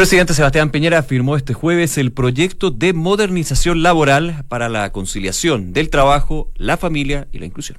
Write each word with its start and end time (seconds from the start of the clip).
presidente 0.00 0.32
Sebastián 0.32 0.70
Piñera 0.70 1.02
firmó 1.02 1.36
este 1.36 1.52
jueves 1.52 1.98
el 1.98 2.10
proyecto 2.10 2.70
de 2.70 2.94
modernización 2.94 3.82
laboral 3.82 4.46
para 4.48 4.70
la 4.70 4.92
conciliación 4.92 5.74
del 5.74 5.90
trabajo, 5.90 6.50
la 6.56 6.78
familia 6.78 7.28
y 7.32 7.38
la 7.38 7.44
inclusión. 7.44 7.76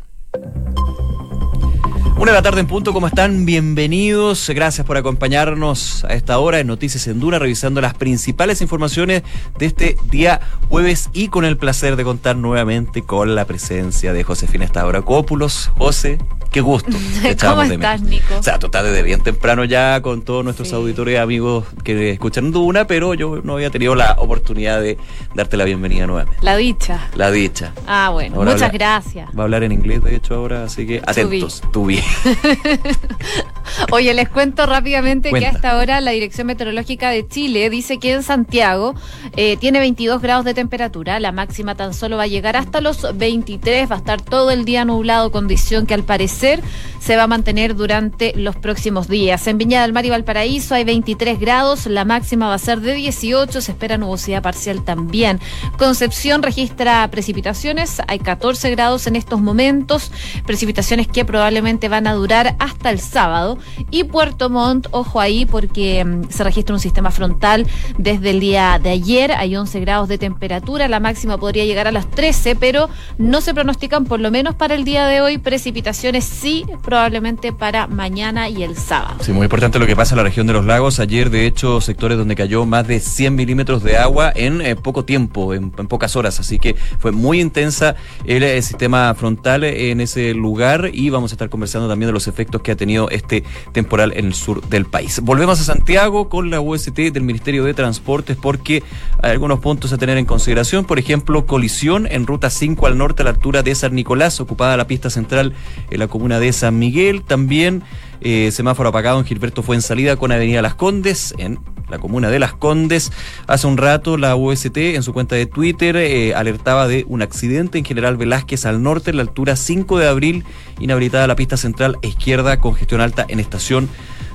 Una 2.22 2.34
de 2.34 2.38
la 2.38 2.44
tarde 2.44 2.60
en 2.60 2.68
punto, 2.68 2.94
¿cómo 2.94 3.08
están? 3.08 3.48
Bienvenidos. 3.48 4.48
Gracias 4.52 4.86
por 4.86 4.96
acompañarnos 4.96 6.06
a 6.06 6.14
esta 6.14 6.38
hora 6.38 6.60
en 6.60 6.68
Noticias 6.68 7.08
en 7.08 7.20
Dura, 7.20 7.40
revisando 7.40 7.82
las 7.82 7.96
principales 7.96 8.62
informaciones 8.62 9.24
de 9.58 9.66
este 9.66 9.98
día 10.12 10.40
jueves 10.70 11.10
y 11.14 11.30
con 11.30 11.46
el 11.46 11.58
placer 11.58 11.96
de 11.96 12.04
contar 12.04 12.36
nuevamente 12.36 13.02
con 13.02 13.34
la 13.34 13.46
presencia 13.46 14.14
de 14.14 14.24
Josefina 14.24 14.66
Estauracópulos. 14.66 15.72
José, 15.80 16.20
Qué 16.52 16.60
gusto. 16.60 16.92
¿Cómo 17.42 17.62
estás, 17.62 18.02
Nico? 18.02 18.38
O 18.38 18.44
sea, 18.44 18.60
tú 18.60 18.66
estás 18.66 18.84
desde 18.84 19.04
bien 19.04 19.22
temprano 19.24 19.64
ya 19.64 20.02
con 20.02 20.22
todos 20.22 20.44
nuestros 20.44 20.74
auditores 20.74 21.14
y 21.14 21.18
amigos 21.18 21.66
que 21.84 22.12
escuchan 22.12 22.52
Duna, 22.52 22.88
pero 22.88 23.14
yo 23.14 23.40
no 23.42 23.54
había 23.54 23.70
tenido 23.70 23.96
la 23.96 24.18
oportunidad 24.20 24.82
de 24.82 24.98
darte 25.34 25.56
la 25.56 25.64
bienvenida 25.64 26.08
nuevamente. 26.08 26.38
La 26.44 26.58
dicha. 26.58 27.10
La 27.16 27.32
dicha. 27.32 27.72
Ah, 27.88 28.10
bueno. 28.12 28.44
muchas 28.44 28.74
gracias. 28.74 29.30
Va 29.30 29.44
a 29.44 29.46
hablar 29.46 29.64
en 29.64 29.72
inglés, 29.72 30.04
de 30.04 30.14
hecho, 30.14 30.36
ahora, 30.36 30.66
así 30.66 30.86
que 30.86 31.02
atentos. 31.06 31.62
Tu 31.72 31.86
bien. 31.86 32.04
Oye, 33.92 34.14
les 34.14 34.30
cuento 34.30 34.66
rápidamente 34.66 35.32
que 35.32 35.46
hasta 35.46 35.72
ahora 35.72 36.02
la 36.02 36.12
Dirección 36.12 36.48
Meteorológica 36.48 37.10
de 37.10 37.28
Chile 37.28 37.70
dice 37.70 38.00
que 38.00 38.14
en 38.14 38.24
Santiago 38.24 38.96
eh, 39.36 39.58
tiene 39.58 39.80
22 39.80 40.22
grados 40.22 40.46
de 40.46 40.54
temperatura. 40.54 41.20
La 41.20 41.32
máxima 41.32 41.76
tan 41.76 41.94
solo 41.94 42.18
va 42.18 42.24
a 42.24 42.28
llegar 42.28 42.58
hasta 42.58 42.82
los 42.82 43.18
23. 43.18 43.90
Va 43.90 43.96
a 43.96 44.00
estar 44.00 44.22
todo 44.22 44.52
el 44.52 44.66
día 44.66 44.86
nublado, 44.86 45.32
condición 45.32 45.86
que 45.86 45.94
al 45.94 46.04
parecer 46.04 46.62
se 47.00 47.16
va 47.16 47.24
a 47.24 47.28
mantener 47.28 47.76
durante 47.76 48.34
los 48.36 48.56
próximos 48.56 49.08
días. 49.08 49.48
En 49.48 49.58
Viña 49.58 49.82
del 49.82 49.92
Mar 49.92 50.06
y 50.06 50.12
Valparaíso 50.12 50.76
hay 50.76 50.84
23 50.84 51.40
grados, 51.40 51.88
la 51.88 52.06
máxima 52.06 52.48
va 52.48 52.54
a 52.54 52.60
ser 52.60 52.80
de 52.82 52.94
18, 52.94 53.60
se 53.60 53.72
espera 53.72 53.98
nubosidad 53.98 54.44
parcial 54.44 54.84
también. 54.84 55.40
Concepción 55.78 56.44
registra 56.44 57.08
precipitaciones, 57.10 58.02
hay 58.08 58.20
14 58.20 58.70
grados 58.72 59.08
en 59.08 59.16
estos 59.16 59.42
momentos, 59.42 60.12
precipitaciones 60.46 61.08
que 61.08 61.26
probablemente 61.26 61.90
van 61.90 62.01
a 62.08 62.14
durar 62.14 62.56
hasta 62.60 62.90
el 62.90 63.00
sábado. 63.00 63.58
Y 63.90 64.06
Puerto 64.06 64.50
Montt, 64.50 64.88
ojo 64.92 65.20
ahí 65.20 65.46
porque 65.46 66.04
mm, 66.04 66.30
se 66.30 66.44
registra 66.44 66.76
un 66.76 66.80
sistema 66.80 67.12
frontal 67.12 67.68
desde 67.98 68.32
el 68.32 68.40
día 68.40 68.80
de 68.82 68.90
ayer, 68.90 69.32
hay 69.32 69.56
11 69.56 69.80
grados 69.80 70.08
de 70.08 70.18
temperatura, 70.18 70.88
la 70.88 71.00
máxima 71.00 71.38
podría 71.38 71.66
llegar 71.66 71.88
a 71.88 71.92
las 71.92 72.10
13, 72.10 72.56
pero 72.56 72.90
no 73.18 73.42
se 73.42 73.54
pronostican 73.54 74.06
por 74.06 74.20
lo 74.20 74.32
menos 74.32 74.56
para 74.56 74.76
el 74.76 74.84
día 74.84 75.06
de 75.08 75.22
hoy 75.22 75.38
precipitaciones 75.38 76.26
sí, 76.26 76.66
probablemente 76.84 77.52
para 77.54 77.88
mañana 77.88 78.50
y 78.50 78.64
el 78.64 78.76
sábado. 78.76 79.18
Sí, 79.22 79.32
muy 79.32 79.44
importante 79.44 79.80
lo 79.80 79.88
que 79.88 79.96
pasa 79.96 80.16
en 80.16 80.18
la 80.18 80.24
región 80.24 80.48
de 80.48 80.54
los 80.54 80.66
lagos. 80.66 81.00
Ayer, 81.00 81.30
de 81.30 81.46
hecho, 81.46 81.82
sectores 81.82 82.18
donde 82.18 82.36
cayó 82.36 82.66
más 82.66 82.88
de 82.88 83.00
100 83.00 83.36
milímetros 83.36 83.84
de 83.84 83.98
agua 83.98 84.32
en 84.36 84.62
eh, 84.62 84.76
poco 84.76 85.06
tiempo, 85.06 85.54
en, 85.54 85.72
pocas 85.72 86.16
horas. 86.16 86.40
Así 86.40 86.60
que 86.60 86.76
fue 87.00 87.12
muy 87.12 87.42
intensa 87.42 87.96
el, 88.26 88.44
el, 88.44 88.64
sistema 88.64 89.14
frontal 89.16 89.64
en 89.64 90.02
ese 90.02 90.34
lugar 90.34 90.90
y 90.94 91.10
vamos 91.10 91.32
a 91.32 91.36
estar 91.36 91.50
conversando 91.50 91.88
también 91.92 92.08
de 92.08 92.14
los 92.14 92.28
efectos 92.28 92.62
que 92.62 92.72
ha 92.72 92.76
tenido 92.76 93.10
este 93.10 93.44
temporal 93.72 94.14
en 94.16 94.26
el 94.26 94.34
sur 94.34 94.68
del 94.68 94.86
país. 94.86 95.20
Volvemos 95.22 95.60
a 95.60 95.64
Santiago 95.64 96.30
con 96.30 96.50
la 96.50 96.60
UST 96.60 96.96
del 96.96 97.24
Ministerio 97.24 97.64
de 97.64 97.74
Transportes 97.74 98.38
porque 98.42 98.84
hay 99.22 99.32
algunos 99.32 99.60
puntos 99.60 99.94
a 99.94 99.98
tener 99.98 100.18
en 100.18 100.26
consideración. 100.26 100.86
Por 100.86 101.00
ejemplo, 101.00 101.46
colisión 101.46 102.08
en 102.10 102.26
ruta 102.26 102.50
5 102.50 102.88
al 102.88 102.98
norte 102.98 103.22
a 103.22 103.26
la 103.26 103.32
altura 103.32 103.64
de 103.64 103.76
San 103.76 103.94
Nicolás, 103.96 104.40
ocupada 104.40 104.78
la 104.78 104.88
pista 104.88 105.10
central 105.10 105.54
en 105.90 106.00
la 106.00 106.08
comuna 106.08 106.40
de 106.40 106.54
San 106.54 106.80
Miguel. 106.80 107.24
También 107.24 107.84
eh, 108.22 108.52
semáforo 108.52 108.90
apagado 108.90 109.20
en 109.20 109.26
Gilberto 109.26 109.64
fue 109.64 109.76
en 109.76 109.82
salida 109.82 110.16
con 110.16 110.32
Avenida 110.32 110.62
Las 110.62 110.76
Condes, 110.76 111.34
en 111.38 111.60
la 111.92 112.00
comuna 112.00 112.30
de 112.30 112.40
Las 112.40 112.54
Condes. 112.54 113.12
Hace 113.46 113.68
un 113.68 113.78
rato 113.78 114.18
la 114.18 114.36
UST 114.36 114.78
en 114.78 115.04
su 115.04 115.14
cuenta 115.14 115.36
de 115.36 115.46
Twitter 115.46 115.96
eh, 115.98 116.34
alertaba 116.34 116.88
de 116.88 117.06
un 117.08 117.22
accidente 117.22 117.78
en 117.78 117.86
General 117.86 118.18
Velázquez 118.18 118.66
al 118.66 118.82
norte, 118.82 119.12
en 119.12 119.18
la 119.18 119.24
altura 119.24 119.56
5 119.56 120.00
de 120.00 120.08
abril, 120.08 120.46
inhabilitada 120.80 121.28
la 121.28 121.36
pista 121.36 121.58
central 121.58 121.98
izquierda, 122.02 122.60
congestión 122.60 123.02
alta 123.02 123.26
en 123.28 123.40
estación 123.40 123.90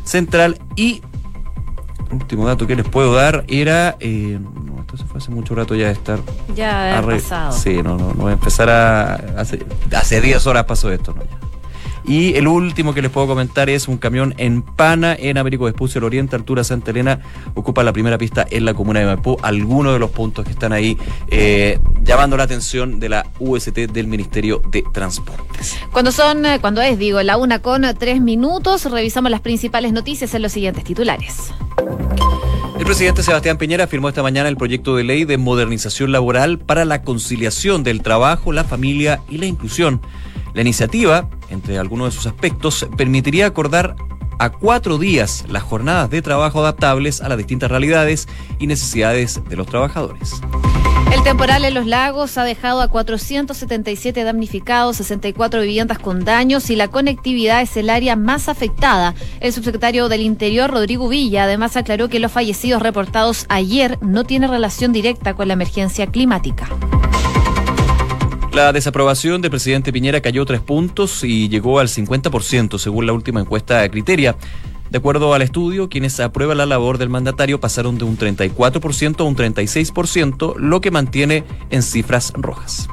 central 0.05 0.59
y 0.77 1.03
último 2.11 2.47
dato 2.47 2.67
que 2.67 2.77
les 2.77 2.89
puedo 2.89 3.15
dar 3.15 3.45
era. 3.49 3.97
Eh, 4.01 4.39
se 4.97 5.05
fue 5.05 5.19
hace 5.19 5.31
mucho 5.31 5.55
rato 5.55 5.75
ya 5.75 5.87
de 5.87 5.93
estar. 5.93 6.21
Ya 6.55 7.03
pasado. 7.05 7.53
Sí, 7.53 7.83
no, 7.83 7.99
no, 7.99 8.15
no 8.15 8.23
voy 8.23 8.31
a 8.31 8.35
empezar 8.35 8.71
a. 8.71 9.15
Hace, 9.39 9.65
hace 9.95 10.21
10 10.21 10.47
horas 10.47 10.65
pasó 10.65 10.91
esto, 10.91 11.13
¿no? 11.13 11.23
Ya. 11.23 11.39
Y 12.07 12.35
el 12.35 12.47
último 12.47 12.95
que 12.95 13.03
les 13.03 13.11
puedo 13.11 13.27
comentar 13.27 13.69
es 13.69 13.89
un 13.89 13.99
camión 13.99 14.33
en 14.39 14.63
Pana, 14.63 15.17
en 15.19 15.39
Américo 15.39 15.65
Vespucio, 15.65 15.99
el 15.99 16.05
Oriente, 16.05 16.37
altura 16.37 16.63
Santa 16.63 16.93
Elena, 16.93 17.21
ocupa 17.55 17.83
la 17.83 17.93
primera 17.93 18.17
pista 18.17 18.47
en 18.49 18.65
la 18.65 18.75
comuna 18.75 19.01
de 19.01 19.07
Maipú. 19.07 19.37
Algunos 19.43 19.93
de 19.93 19.99
los 19.99 20.11
puntos 20.11 20.45
que 20.45 20.53
están 20.53 20.73
ahí 20.73 20.97
eh, 21.29 21.81
llamando 22.03 22.37
la 22.37 22.45
atención 22.45 23.01
de 23.01 23.09
la 23.09 23.27
UST 23.41 23.77
del 23.77 24.07
Ministerio 24.07 24.63
de 24.71 24.85
Transportes. 24.93 25.77
Cuando 25.91 26.13
son, 26.13 26.47
eh, 26.47 26.59
cuando 26.61 26.81
es, 26.81 26.97
digo, 26.97 27.21
la 27.23 27.37
una 27.37 27.61
con 27.61 27.83
tres 27.99 28.21
minutos, 28.21 28.85
revisamos 28.85 29.31
las 29.31 29.41
principales 29.41 29.93
noticias 29.93 30.33
en 30.35 30.43
los 30.43 30.53
siguientes 30.53 30.85
titulares. 30.85 31.53
El 32.79 32.85
presidente 32.85 33.25
Sebastián 33.25 33.59
Piñera 33.59 33.89
firmó 33.89 34.09
esta 34.09 34.23
mañana 34.23 34.49
el 34.49 34.57
proyecto 34.57 34.95
de 34.95 35.03
ley 35.03 35.25
de 35.25 35.39
modernización 35.39 36.13
laboral 36.13 36.59
para 36.59 36.85
la 36.85 37.03
conciliación 37.03 37.83
del 37.83 38.03
trabajo, 38.03 38.53
la 38.53 38.63
familia 38.65 39.23
y 39.29 39.39
la 39.39 39.47
inclusión. 39.47 40.01
La 40.57 40.63
iniciativa, 40.63 41.29
entre 41.51 41.79
algunos 41.79 42.07
de 42.07 42.17
sus 42.17 42.27
aspectos, 42.27 42.89
permitiría 42.97 43.45
acordar 43.45 43.95
a 44.39 44.49
cuatro 44.49 44.97
días 44.97 45.45
las 45.51 45.63
jornadas 45.63 46.09
de 46.09 46.23
trabajo 46.23 46.61
adaptables 46.61 47.21
a 47.21 47.29
las 47.29 47.37
distintas 47.37 47.71
realidades 47.71 48.27
y 48.59 48.67
necesidades 48.67 49.43
de 49.51 49.55
los 49.55 49.67
trabajadores. 49.67 50.41
El 51.13 51.23
temporal 51.23 51.67
en 51.67 51.75
los 51.75 51.85
lagos 51.85 52.39
ha 52.39 52.45
dejado 52.45 52.81
a 52.81 52.89
477 52.89 54.25
damnificados, 54.25 54.97
64 54.97 55.61
viviendas 55.61 55.99
con 55.99 56.25
daños 56.25 56.71
y 56.71 56.77
la 56.77 56.89
conectividad 56.89 57.61
es 57.61 57.77
el 57.77 57.91
área 57.91 58.17
más 58.17 58.49
afectada. 58.49 59.15
El 59.41 59.53
subsecretario 59.53 60.09
del 60.09 60.23
Interior, 60.23 60.71
Rodrigo 60.71 61.07
Villa, 61.11 61.45
además 61.45 61.77
aclaró 61.77 62.09
que 62.09 62.19
los 62.19 62.33
fallecidos 62.33 62.81
reportados 62.81 63.45
ayer 63.51 63.99
no 64.01 64.25
tienen 64.25 64.49
relación 64.49 64.95
directa 64.95 65.35
con 65.35 65.49
la 65.49 65.55
emergencia 65.55 66.07
climática. 66.07 66.67
La 68.57 68.73
desaprobación 68.73 69.43
del 69.43 69.51
presidente 69.51 69.93
Piñera 69.93 70.23
cayó 70.23 70.47
tres 70.47 70.63
puntos 70.63 71.23
y 71.25 71.51
llegó 71.51 71.79
al 71.79 71.89
50% 71.89 72.79
según 72.79 73.05
la 73.05 73.13
última 73.13 73.39
encuesta 73.39 73.83
de 73.83 73.91
Criteria. 73.91 74.35
De 74.89 74.97
acuerdo 74.97 75.35
al 75.35 75.43
estudio, 75.43 75.91
quienes 75.91 76.19
aprueban 76.21 76.57
la 76.57 76.65
labor 76.65 76.97
del 76.97 77.11
mandatario 77.11 77.61
pasaron 77.61 77.99
de 77.99 78.05
un 78.05 78.17
34% 78.17 79.21
a 79.21 79.25
un 79.25 79.37
36%, 79.37 80.57
lo 80.57 80.81
que 80.81 80.91
mantiene 80.91 81.45
en 81.69 81.83
cifras 81.83 82.33
rojas. 82.35 82.89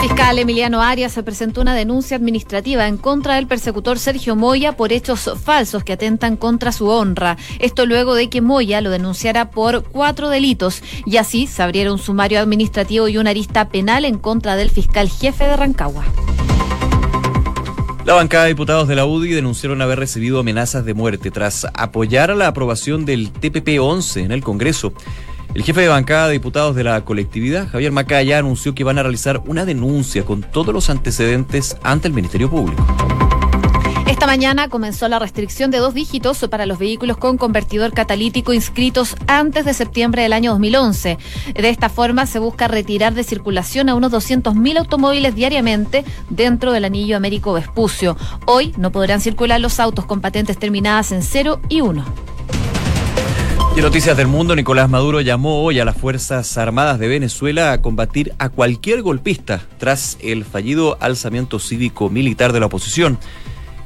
Fiscal 0.00 0.38
Emiliano 0.38 0.80
Arias 0.80 1.20
presentó 1.22 1.60
una 1.60 1.74
denuncia 1.74 2.16
administrativa 2.16 2.88
en 2.88 2.96
contra 2.96 3.34
del 3.34 3.46
persecutor 3.46 3.98
Sergio 3.98 4.34
Moya 4.34 4.74
por 4.74 4.94
hechos 4.94 5.30
falsos 5.44 5.84
que 5.84 5.92
atentan 5.92 6.38
contra 6.38 6.72
su 6.72 6.88
honra. 6.88 7.36
Esto 7.58 7.84
luego 7.84 8.14
de 8.14 8.30
que 8.30 8.40
Moya 8.40 8.80
lo 8.80 8.88
denunciara 8.88 9.50
por 9.50 9.84
cuatro 9.84 10.30
delitos 10.30 10.82
y 11.04 11.18
así 11.18 11.46
se 11.46 11.62
abriera 11.62 11.92
un 11.92 11.98
sumario 11.98 12.40
administrativo 12.40 13.08
y 13.08 13.18
una 13.18 13.30
arista 13.30 13.68
penal 13.68 14.06
en 14.06 14.16
contra 14.16 14.56
del 14.56 14.70
fiscal 14.70 15.10
jefe 15.10 15.44
de 15.44 15.56
Rancagua. 15.56 16.04
La 18.06 18.14
bancada 18.14 18.44
de 18.44 18.48
diputados 18.48 18.88
de 18.88 18.96
la 18.96 19.04
UDI 19.04 19.34
denunciaron 19.34 19.82
haber 19.82 19.98
recibido 19.98 20.40
amenazas 20.40 20.86
de 20.86 20.94
muerte 20.94 21.30
tras 21.30 21.66
apoyar 21.74 22.34
la 22.34 22.46
aprobación 22.46 23.04
del 23.04 23.30
TPP-11 23.30 24.24
en 24.24 24.32
el 24.32 24.42
Congreso. 24.42 24.94
El 25.52 25.64
jefe 25.64 25.80
de 25.80 25.88
bancada 25.88 26.28
de 26.28 26.34
diputados 26.34 26.76
de 26.76 26.84
la 26.84 27.04
colectividad, 27.04 27.68
Javier 27.68 27.90
Macaya, 27.90 28.38
anunció 28.38 28.72
que 28.72 28.84
van 28.84 28.98
a 28.98 29.02
realizar 29.02 29.42
una 29.46 29.64
denuncia 29.64 30.24
con 30.24 30.42
todos 30.42 30.72
los 30.72 30.90
antecedentes 30.90 31.76
ante 31.82 32.06
el 32.06 32.14
Ministerio 32.14 32.48
Público. 32.48 32.86
Esta 34.06 34.26
mañana 34.26 34.68
comenzó 34.68 35.08
la 35.08 35.18
restricción 35.18 35.72
de 35.72 35.78
dos 35.78 35.92
dígitos 35.92 36.46
para 36.50 36.66
los 36.66 36.78
vehículos 36.78 37.16
con 37.16 37.36
convertidor 37.36 37.92
catalítico 37.92 38.52
inscritos 38.52 39.16
antes 39.26 39.64
de 39.64 39.74
septiembre 39.74 40.22
del 40.22 40.34
año 40.34 40.52
2011. 40.52 41.18
De 41.54 41.68
esta 41.68 41.88
forma 41.88 42.26
se 42.26 42.38
busca 42.38 42.68
retirar 42.68 43.14
de 43.14 43.24
circulación 43.24 43.88
a 43.88 43.96
unos 43.96 44.12
200.000 44.12 44.78
automóviles 44.78 45.34
diariamente 45.34 46.04
dentro 46.28 46.70
del 46.72 46.84
anillo 46.84 47.16
Américo 47.16 47.54
Vespucio. 47.54 48.16
Hoy 48.46 48.72
no 48.76 48.92
podrán 48.92 49.20
circular 49.20 49.60
los 49.60 49.80
autos 49.80 50.04
con 50.06 50.20
patentes 50.20 50.58
terminadas 50.58 51.10
en 51.10 51.22
0 51.22 51.60
y 51.68 51.80
1. 51.80 52.30
Noticias 53.82 54.16
del 54.16 54.26
Mundo, 54.26 54.54
Nicolás 54.54 54.90
Maduro 54.90 55.22
llamó 55.22 55.62
hoy 55.62 55.80
a 55.80 55.86
las 55.86 55.96
Fuerzas 55.96 56.58
Armadas 56.58 56.98
de 56.98 57.08
Venezuela 57.08 57.72
a 57.72 57.80
combatir 57.80 58.34
a 58.38 58.50
cualquier 58.50 59.00
golpista 59.00 59.62
tras 59.78 60.18
el 60.20 60.44
fallido 60.44 60.98
alzamiento 61.00 61.58
cívico-militar 61.58 62.52
de 62.52 62.60
la 62.60 62.66
oposición. 62.66 63.18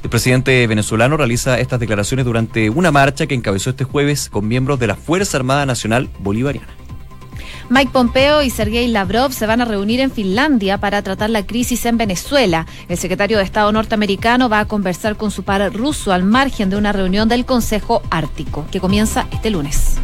El 0.03 0.09
presidente 0.09 0.67
venezolano 0.67 1.15
realiza 1.15 1.59
estas 1.59 1.79
declaraciones 1.79 2.25
durante 2.25 2.69
una 2.69 2.91
marcha 2.91 3.25
que 3.25 3.35
encabezó 3.35 3.69
este 3.69 3.85
jueves 3.85 4.29
con 4.29 4.47
miembros 4.47 4.79
de 4.79 4.87
la 4.87 4.95
Fuerza 4.95 5.37
Armada 5.37 5.65
Nacional 5.65 6.09
Bolivariana. 6.19 6.84
Mike 7.69 7.91
Pompeo 7.91 8.43
y 8.43 8.51
Sergei 8.51 8.87
Lavrov 8.87 9.33
se 9.33 9.47
van 9.47 9.59
a 9.59 9.65
reunir 9.65 9.99
en 9.99 10.11
Finlandia 10.11 10.77
para 10.77 11.01
tratar 11.01 11.31
la 11.31 11.45
crisis 11.45 11.85
en 11.85 11.97
Venezuela. 11.97 12.67
El 12.87 12.97
secretario 12.97 13.39
de 13.39 13.43
Estado 13.43 13.71
norteamericano 13.71 14.49
va 14.49 14.59
a 14.59 14.65
conversar 14.65 15.17
con 15.17 15.31
su 15.31 15.43
par 15.43 15.73
ruso 15.73 16.13
al 16.13 16.23
margen 16.23 16.69
de 16.69 16.77
una 16.77 16.91
reunión 16.91 17.27
del 17.27 17.45
Consejo 17.45 18.03
Ártico, 18.11 18.65
que 18.71 18.79
comienza 18.79 19.27
este 19.31 19.49
lunes. 19.49 19.97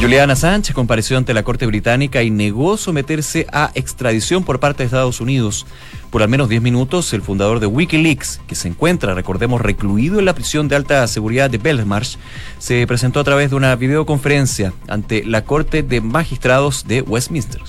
Juliana 0.00 0.36
Sánchez 0.36 0.76
compareció 0.76 1.18
ante 1.18 1.34
la 1.34 1.42
Corte 1.42 1.66
Británica 1.66 2.22
y 2.22 2.30
negó 2.30 2.76
someterse 2.76 3.48
a 3.52 3.72
extradición 3.74 4.44
por 4.44 4.60
parte 4.60 4.84
de 4.84 4.84
Estados 4.84 5.20
Unidos. 5.20 5.66
Por 6.10 6.22
al 6.22 6.28
menos 6.28 6.48
10 6.48 6.62
minutos, 6.62 7.12
el 7.14 7.22
fundador 7.22 7.58
de 7.58 7.66
Wikileaks, 7.66 8.40
que 8.46 8.54
se 8.54 8.68
encuentra, 8.68 9.14
recordemos, 9.14 9.60
recluido 9.60 10.20
en 10.20 10.24
la 10.24 10.36
prisión 10.36 10.68
de 10.68 10.76
alta 10.76 11.04
seguridad 11.08 11.50
de 11.50 11.58
Belmarsh, 11.58 12.16
se 12.60 12.86
presentó 12.86 13.18
a 13.18 13.24
través 13.24 13.50
de 13.50 13.56
una 13.56 13.74
videoconferencia 13.74 14.72
ante 14.86 15.24
la 15.24 15.42
Corte 15.42 15.82
de 15.82 16.00
Magistrados 16.00 16.86
de 16.86 17.02
Westminster. 17.02 17.60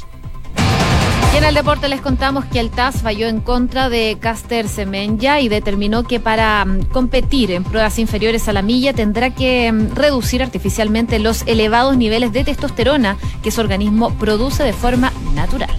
Y 1.32 1.38
en 1.38 1.44
el 1.44 1.54
deporte 1.54 1.88
les 1.90 2.02
contamos 2.02 2.46
que 2.46 2.60
el 2.60 2.72
TAS 2.72 3.04
falló 3.04 3.28
en 3.28 3.40
contra 3.40 3.88
de 3.90 4.18
Caster 4.20 4.68
Semenya 4.68 5.40
y 5.40 5.48
determinó 5.48 6.04
que 6.04 6.20
para 6.20 6.66
mm, 6.66 6.86
competir 6.86 7.52
en 7.52 7.64
pruebas 7.64 8.00
inferiores 8.00 8.48
a 8.48 8.54
la 8.54 8.64
milla 8.64 8.94
tendrá 8.94 9.30
que 9.30 9.72
mm, 9.72 9.94
reducir 9.94 10.42
artificialmente 10.42 11.20
los 11.20 11.44
elevados 11.46 11.98
niveles 11.98 12.34
de 12.34 12.44
testosterona 12.44 13.18
que 13.44 13.52
su 13.52 13.62
organismo 13.62 14.12
produce 14.18 14.64
de 14.64 14.74
forma 14.74 15.14
natural. 15.36 15.70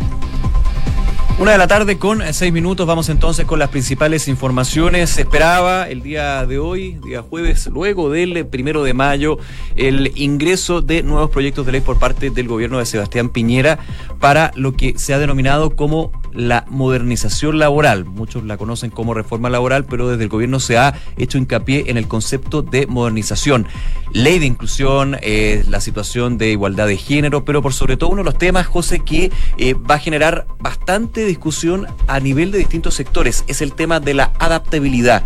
Una 1.40 1.52
de 1.52 1.58
la 1.58 1.68
tarde 1.68 1.96
con 1.96 2.20
seis 2.34 2.52
minutos. 2.52 2.86
Vamos 2.86 3.08
entonces 3.08 3.46
con 3.46 3.58
las 3.58 3.70
principales 3.70 4.28
informaciones. 4.28 5.08
Se 5.08 5.22
esperaba 5.22 5.88
el 5.88 6.02
día 6.02 6.44
de 6.44 6.58
hoy, 6.58 6.98
día 7.02 7.22
jueves, 7.22 7.66
luego 7.72 8.10
del 8.10 8.46
primero 8.46 8.82
de 8.82 8.92
mayo, 8.92 9.38
el 9.74 10.12
ingreso 10.16 10.82
de 10.82 11.02
nuevos 11.02 11.30
proyectos 11.30 11.64
de 11.64 11.72
ley 11.72 11.80
por 11.80 11.98
parte 11.98 12.28
del 12.28 12.46
gobierno 12.46 12.78
de 12.78 12.84
Sebastián 12.84 13.30
Piñera 13.30 13.78
para 14.20 14.52
lo 14.54 14.76
que 14.76 14.98
se 14.98 15.14
ha 15.14 15.18
denominado 15.18 15.74
como 15.74 16.12
la 16.34 16.66
modernización 16.68 17.58
laboral. 17.58 18.04
Muchos 18.04 18.44
la 18.44 18.58
conocen 18.58 18.90
como 18.90 19.14
reforma 19.14 19.48
laboral, 19.50 19.86
pero 19.86 20.08
desde 20.08 20.24
el 20.24 20.28
gobierno 20.28 20.60
se 20.60 20.76
ha 20.76 20.94
hecho 21.16 21.38
hincapié 21.38 21.84
en 21.88 21.96
el 21.96 22.06
concepto 22.06 22.62
de 22.62 22.86
modernización. 22.86 23.66
Ley 24.12 24.38
de 24.38 24.46
inclusión, 24.46 25.16
eh, 25.22 25.64
la 25.68 25.80
situación 25.80 26.36
de 26.36 26.50
igualdad 26.50 26.86
de 26.86 26.96
género, 26.96 27.44
pero 27.44 27.62
por 27.62 27.72
sobre 27.72 27.96
todo 27.96 28.10
uno 28.10 28.22
de 28.22 28.26
los 28.26 28.38
temas, 28.38 28.66
José, 28.66 29.00
que 29.00 29.32
eh, 29.56 29.74
va 29.74 29.96
a 29.96 29.98
generar 29.98 30.46
bastante 30.60 31.29
discusión 31.30 31.86
a 32.06 32.20
nivel 32.20 32.50
de 32.50 32.58
distintos 32.58 32.94
sectores, 32.94 33.44
es 33.46 33.62
el 33.62 33.72
tema 33.72 34.00
de 34.00 34.14
la 34.14 34.32
adaptabilidad. 34.38 35.24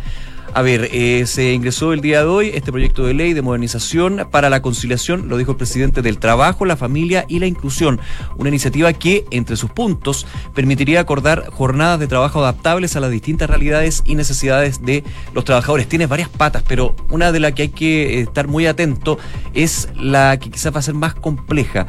A 0.54 0.62
ver, 0.62 0.88
eh, 0.92 1.26
se 1.26 1.52
ingresó 1.52 1.92
el 1.92 2.00
día 2.00 2.20
de 2.20 2.26
hoy 2.26 2.50
este 2.54 2.70
proyecto 2.70 3.04
de 3.04 3.12
ley 3.12 3.32
de 3.32 3.42
modernización 3.42 4.28
para 4.30 4.48
la 4.50 4.62
conciliación, 4.62 5.28
lo 5.28 5.36
dijo 5.36 5.50
el 5.50 5.56
presidente 5.56 6.00
del 6.00 6.18
Trabajo, 6.18 6.64
la 6.64 6.76
Familia 6.76 7.24
y 7.26 7.40
la 7.40 7.46
Inclusión, 7.46 7.98
una 8.36 8.50
iniciativa 8.50 8.92
que, 8.92 9.24
entre 9.32 9.56
sus 9.56 9.70
puntos, 9.70 10.28
permitiría 10.54 11.00
acordar 11.00 11.50
jornadas 11.50 11.98
de 11.98 12.06
trabajo 12.06 12.38
adaptables 12.38 12.94
a 12.94 13.00
las 13.00 13.10
distintas 13.10 13.50
realidades 13.50 14.02
y 14.04 14.14
necesidades 14.14 14.80
de 14.80 15.02
los 15.32 15.44
trabajadores. 15.44 15.88
Tiene 15.88 16.06
varias 16.06 16.28
patas, 16.28 16.62
pero 16.68 16.94
una 17.10 17.32
de 17.32 17.40
las 17.40 17.52
que 17.54 17.62
hay 17.62 17.70
que 17.70 18.20
estar 18.20 18.46
muy 18.46 18.66
atento 18.66 19.18
es 19.54 19.88
la 19.96 20.38
que 20.38 20.50
quizás 20.50 20.72
va 20.72 20.78
a 20.78 20.82
ser 20.82 20.94
más 20.94 21.14
compleja. 21.14 21.88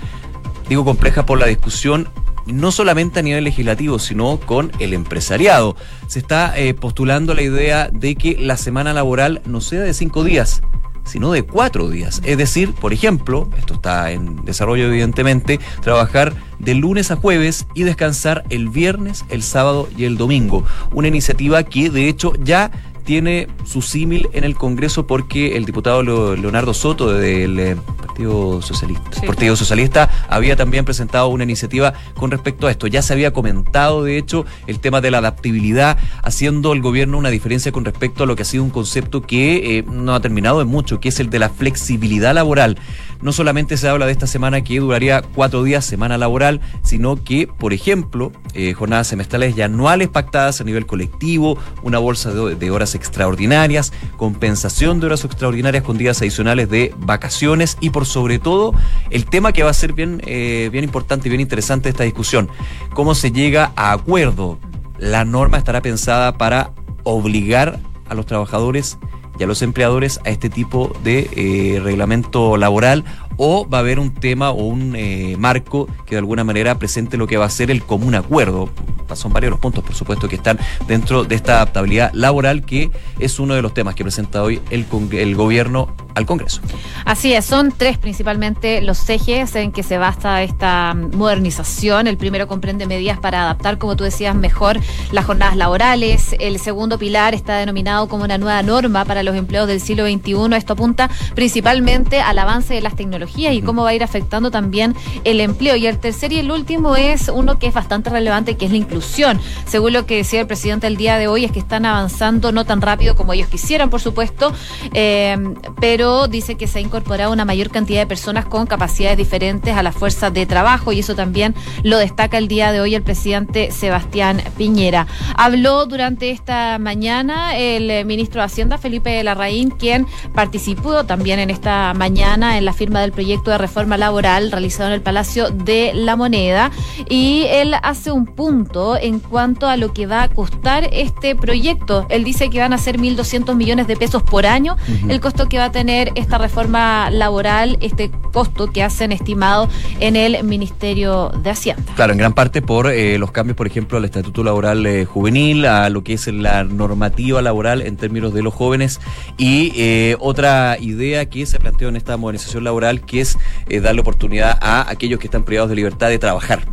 Digo 0.67 0.83
compleja 0.83 1.23
por 1.27 1.37
la 1.37 1.45
discusión 1.45 2.09
no 2.45 2.71
solamente 2.71 3.19
a 3.19 3.23
nivel 3.23 3.43
legislativo, 3.43 3.99
sino 3.99 4.39
con 4.39 4.71
el 4.79 4.93
empresariado. 4.93 5.75
Se 6.07 6.19
está 6.19 6.57
eh, 6.57 6.73
postulando 6.73 7.33
la 7.33 7.41
idea 7.41 7.89
de 7.91 8.15
que 8.15 8.37
la 8.39 8.57
semana 8.57 8.93
laboral 8.93 9.41
no 9.45 9.61
sea 9.61 9.81
de 9.81 9.93
cinco 9.93 10.23
días, 10.23 10.61
sino 11.05 11.31
de 11.31 11.43
cuatro 11.43 11.89
días. 11.89 12.21
Es 12.25 12.37
decir, 12.37 12.73
por 12.73 12.93
ejemplo, 12.93 13.49
esto 13.57 13.75
está 13.75 14.11
en 14.11 14.43
desarrollo 14.43 14.85
evidentemente, 14.85 15.59
trabajar 15.81 16.33
de 16.59 16.73
lunes 16.73 17.11
a 17.11 17.15
jueves 17.15 17.67
y 17.73 17.83
descansar 17.83 18.43
el 18.49 18.69
viernes, 18.69 19.25
el 19.29 19.43
sábado 19.43 19.87
y 19.95 20.05
el 20.05 20.17
domingo. 20.17 20.65
Una 20.91 21.07
iniciativa 21.07 21.63
que 21.63 21.89
de 21.89 22.09
hecho 22.09 22.33
ya 22.43 22.71
tiene 23.05 23.47
su 23.63 23.81
símil 23.81 24.27
en 24.33 24.43
el 24.43 24.55
Congreso 24.55 25.07
porque 25.07 25.55
el 25.55 25.63
diputado 25.63 26.03
Leonardo 26.03 26.73
Soto 26.73 27.13
del 27.13 27.59
eh, 27.59 27.77
Partido 27.97 28.61
Socialista, 28.61 29.21
Partido 29.25 29.55
Socialista 29.55 30.09
había 30.27 30.55
también 30.55 30.85
presentado 30.85 31.27
una 31.27 31.43
iniciativa 31.43 31.93
con 32.15 32.31
respecto 32.31 32.67
a 32.67 32.71
esto. 32.71 32.87
Ya 32.87 33.01
se 33.01 33.13
había 33.13 33.31
comentado, 33.31 34.03
de 34.03 34.17
hecho, 34.17 34.45
el 34.67 34.79
tema 34.79 35.01
de 35.01 35.11
la 35.11 35.19
adaptabilidad, 35.19 35.97
haciendo 36.23 36.73
el 36.73 36.81
gobierno 36.81 37.17
una 37.17 37.29
diferencia 37.29 37.71
con 37.71 37.85
respecto 37.85 38.23
a 38.23 38.27
lo 38.27 38.35
que 38.35 38.41
ha 38.41 38.45
sido 38.45 38.63
un 38.63 38.71
concepto 38.71 39.21
que 39.21 39.77
eh, 39.77 39.83
no 39.83 40.15
ha 40.15 40.19
terminado 40.19 40.61
en 40.61 40.67
mucho, 40.67 40.99
que 40.99 41.09
es 41.09 41.19
el 41.19 41.29
de 41.29 41.39
la 41.39 41.49
flexibilidad 41.49 42.33
laboral. 42.33 42.77
No 43.21 43.31
solamente 43.31 43.77
se 43.77 43.87
habla 43.87 44.05
de 44.05 44.11
esta 44.11 44.27
semana 44.27 44.63
que 44.63 44.79
duraría 44.79 45.21
cuatro 45.21 45.63
días, 45.63 45.85
semana 45.85 46.17
laboral, 46.17 46.61
sino 46.83 47.23
que, 47.23 47.47
por 47.47 47.73
ejemplo, 47.73 48.31
eh, 48.53 48.73
jornadas 48.73 49.07
semestrales 49.07 49.57
y 49.57 49.61
anuales 49.61 50.09
pactadas 50.09 50.61
a 50.61 50.63
nivel 50.63 50.85
colectivo, 50.85 51.57
una 51.83 51.99
bolsa 51.99 52.31
de 52.31 52.71
horas 52.71 52.95
extraordinarias, 52.95 53.93
compensación 54.17 54.99
de 54.99 55.07
horas 55.07 55.23
extraordinarias 55.23 55.83
con 55.83 55.97
días 55.97 56.21
adicionales 56.21 56.69
de 56.69 56.93
vacaciones 56.97 57.77
y 57.79 57.89
por 57.89 58.05
sobre 58.05 58.39
todo 58.39 58.73
el 59.09 59.25
tema 59.25 59.51
que 59.51 59.63
va 59.63 59.69
a 59.69 59.73
ser 59.73 59.93
bien, 59.93 60.21
eh, 60.25 60.69
bien 60.71 60.83
importante 60.83 61.27
y 61.27 61.29
bien 61.29 61.41
interesante 61.41 61.89
esta 61.89 62.03
discusión, 62.03 62.49
cómo 62.93 63.15
se 63.15 63.31
llega 63.31 63.71
a 63.75 63.91
acuerdo. 63.91 64.59
La 64.97 65.25
norma 65.25 65.57
estará 65.57 65.81
pensada 65.81 66.37
para 66.37 66.71
obligar 67.03 67.79
a 68.07 68.15
los 68.15 68.25
trabajadores 68.25 68.97
y 69.37 69.43
a 69.43 69.47
los 69.47 69.61
empleadores 69.61 70.19
a 70.25 70.29
este 70.29 70.49
tipo 70.49 70.95
de 71.03 71.29
eh, 71.35 71.79
reglamento 71.81 72.57
laboral 72.57 73.03
o 73.37 73.67
va 73.67 73.79
a 73.79 73.81
haber 73.81 73.99
un 73.99 74.13
tema 74.13 74.51
o 74.51 74.63
un 74.65 74.95
eh, 74.95 75.35
marco 75.37 75.87
que 76.05 76.15
de 76.15 76.19
alguna 76.19 76.43
manera 76.43 76.77
presente 76.77 77.17
lo 77.17 77.27
que 77.27 77.37
va 77.37 77.45
a 77.45 77.49
ser 77.49 77.71
el 77.71 77.83
común 77.83 78.15
acuerdo. 78.15 78.69
Son 79.13 79.31
varios 79.31 79.51
los 79.51 79.59
puntos, 79.59 79.83
por 79.83 79.93
supuesto, 79.93 80.27
que 80.27 80.35
están 80.35 80.59
dentro 80.87 81.23
de 81.23 81.35
esta 81.35 81.55
adaptabilidad 81.55 82.11
laboral, 82.13 82.65
que 82.65 82.89
es 83.19 83.39
uno 83.39 83.53
de 83.53 83.61
los 83.61 83.73
temas 83.73 83.95
que 83.95 84.03
presenta 84.03 84.41
hoy 84.41 84.61
el, 84.71 84.85
el 85.11 85.35
gobierno 85.35 85.93
al 86.15 86.25
Congreso. 86.25 86.61
Así 87.03 87.33
es, 87.33 87.45
son 87.45 87.71
tres 87.71 87.97
principalmente 87.97 88.81
los 88.81 89.07
ejes 89.09 89.53
en 89.55 89.71
que 89.71 89.83
se 89.83 89.97
basa 89.97 90.41
esta 90.41 90.93
modernización. 90.93 92.07
El 92.07 92.17
primero 92.17 92.47
comprende 92.47 92.87
medidas 92.87 93.19
para 93.19 93.43
adaptar, 93.43 93.77
como 93.77 93.95
tú 93.95 94.03
decías, 94.05 94.33
mejor 94.35 94.79
las 95.11 95.25
jornadas 95.25 95.57
laborales. 95.57 96.35
El 96.39 96.59
segundo 96.59 96.97
pilar 96.97 97.33
está 97.33 97.57
denominado 97.57 98.07
como 98.07 98.23
una 98.23 98.37
nueva 98.37 98.63
norma 98.63 99.05
para 99.05 99.23
los 99.23 99.35
empleos 99.35 99.67
del 99.67 99.81
siglo 99.81 100.05
XXI. 100.05 100.55
Esto 100.55 100.73
apunta 100.73 101.09
principalmente 101.35 102.21
al 102.21 102.39
avance 102.39 102.73
de 102.73 102.81
las 102.81 102.95
tecnologías 102.95 103.53
y 103.53 103.61
cómo 103.61 103.83
va 103.83 103.89
a 103.89 103.93
ir 103.93 104.03
afectando 104.03 104.51
también 104.51 104.95
el 105.25 105.41
empleo. 105.41 105.75
Y 105.75 105.87
el 105.87 105.99
tercer 105.99 106.31
y 106.31 106.39
el 106.39 106.51
último 106.51 106.95
es 106.95 107.29
uno 107.29 107.59
que 107.59 107.67
es 107.67 107.73
bastante 107.73 108.09
relevante, 108.09 108.55
que 108.55 108.65
es 108.65 108.71
la 108.71 108.77
inclusión. 108.77 108.94
Según 109.01 109.93
lo 109.93 110.05
que 110.05 110.17
decía 110.17 110.41
el 110.41 110.47
presidente 110.47 110.87
el 110.87 110.97
día 110.97 111.17
de 111.17 111.27
hoy, 111.27 111.45
es 111.45 111.51
que 111.51 111.59
están 111.59 111.85
avanzando 111.85 112.51
no 112.51 112.65
tan 112.65 112.81
rápido 112.81 113.15
como 113.15 113.33
ellos 113.33 113.47
quisieran, 113.47 113.89
por 113.89 114.01
supuesto, 114.01 114.53
eh, 114.93 115.37
pero 115.79 116.27
dice 116.27 116.55
que 116.55 116.67
se 116.67 116.79
ha 116.79 116.81
incorporado 116.81 117.31
una 117.31 117.45
mayor 117.45 117.69
cantidad 117.69 118.01
de 118.01 118.07
personas 118.07 118.45
con 118.45 118.67
capacidades 118.67 119.17
diferentes 119.17 119.75
a 119.75 119.83
la 119.83 119.91
fuerza 119.91 120.29
de 120.29 120.45
trabajo 120.45 120.91
y 120.91 120.99
eso 120.99 121.15
también 121.15 121.55
lo 121.83 121.97
destaca 121.97 122.37
el 122.37 122.47
día 122.47 122.71
de 122.71 122.81
hoy 122.81 122.95
el 122.95 123.03
presidente 123.03 123.71
Sebastián 123.71 124.41
Piñera. 124.57 125.07
Habló 125.35 125.85
durante 125.85 126.29
esta 126.31 126.77
mañana 126.79 127.57
el 127.57 127.89
eh, 127.89 128.05
ministro 128.05 128.41
de 128.41 128.45
Hacienda, 128.45 128.77
Felipe 128.77 129.23
Larraín, 129.23 129.71
quien 129.71 130.07
participó 130.33 131.05
también 131.05 131.39
en 131.39 131.49
esta 131.49 131.93
mañana 131.93 132.57
en 132.57 132.65
la 132.65 132.73
firma 132.73 133.01
del 133.01 133.11
proyecto 133.11 133.51
de 133.51 133.57
reforma 133.57 133.97
laboral 133.97 134.51
realizado 134.51 134.89
en 134.89 134.95
el 134.95 135.01
Palacio 135.01 135.49
de 135.49 135.91
la 135.93 136.15
Moneda 136.15 136.71
y 137.09 137.45
él 137.49 137.75
hace 137.81 138.11
un 138.11 138.25
punto 138.25 138.84
en 138.99 139.19
cuanto 139.19 139.67
a 139.67 139.77
lo 139.77 139.93
que 139.93 140.05
va 140.05 140.23
a 140.23 140.29
costar 140.29 140.87
este 140.91 141.35
proyecto. 141.35 142.05
Él 142.09 142.23
dice 142.23 142.49
que 142.49 142.59
van 142.59 142.73
a 142.73 142.77
ser 142.77 142.99
1.200 142.99 143.55
millones 143.55 143.87
de 143.87 143.95
pesos 143.97 144.23
por 144.23 144.45
año 144.45 144.77
el 145.09 145.19
costo 145.19 145.47
que 145.47 145.57
va 145.57 145.65
a 145.65 145.71
tener 145.71 146.11
esta 146.15 146.37
reforma 146.37 147.09
laboral, 147.09 147.77
este 147.81 148.11
costo 148.31 148.67
que 148.71 148.83
hacen 148.83 149.11
estimado 149.11 149.69
en 149.99 150.15
el 150.15 150.43
Ministerio 150.43 151.29
de 151.29 151.49
Hacienda. 151.49 151.83
Claro, 151.95 152.13
en 152.13 152.19
gran 152.19 152.33
parte 152.33 152.61
por 152.61 152.91
eh, 152.91 153.17
los 153.17 153.31
cambios, 153.31 153.55
por 153.55 153.67
ejemplo, 153.67 153.97
al 153.97 154.05
Estatuto 154.05 154.43
Laboral 154.43 154.85
eh, 154.85 155.05
Juvenil, 155.05 155.65
a 155.65 155.89
lo 155.89 156.03
que 156.03 156.13
es 156.13 156.27
la 156.27 156.63
normativa 156.63 157.41
laboral 157.41 157.81
en 157.81 157.97
términos 157.97 158.33
de 158.33 158.43
los 158.43 158.53
jóvenes 158.53 158.99
y 159.37 159.71
eh, 159.75 160.15
otra 160.19 160.77
idea 160.79 161.25
que 161.27 161.45
se 161.45 161.59
planteó 161.59 161.89
en 161.89 161.95
esta 161.95 162.17
modernización 162.17 162.63
laboral 162.63 163.01
que 163.01 163.21
es 163.21 163.37
darle 163.81 164.01
oportunidad 164.01 164.57
a 164.61 164.89
aquellos 164.89 165.19
que 165.19 165.27
están 165.27 165.43
privados 165.43 165.69
de 165.69 165.75
libertad 165.75 166.09
de 166.09 166.19
trabajar. 166.19 166.65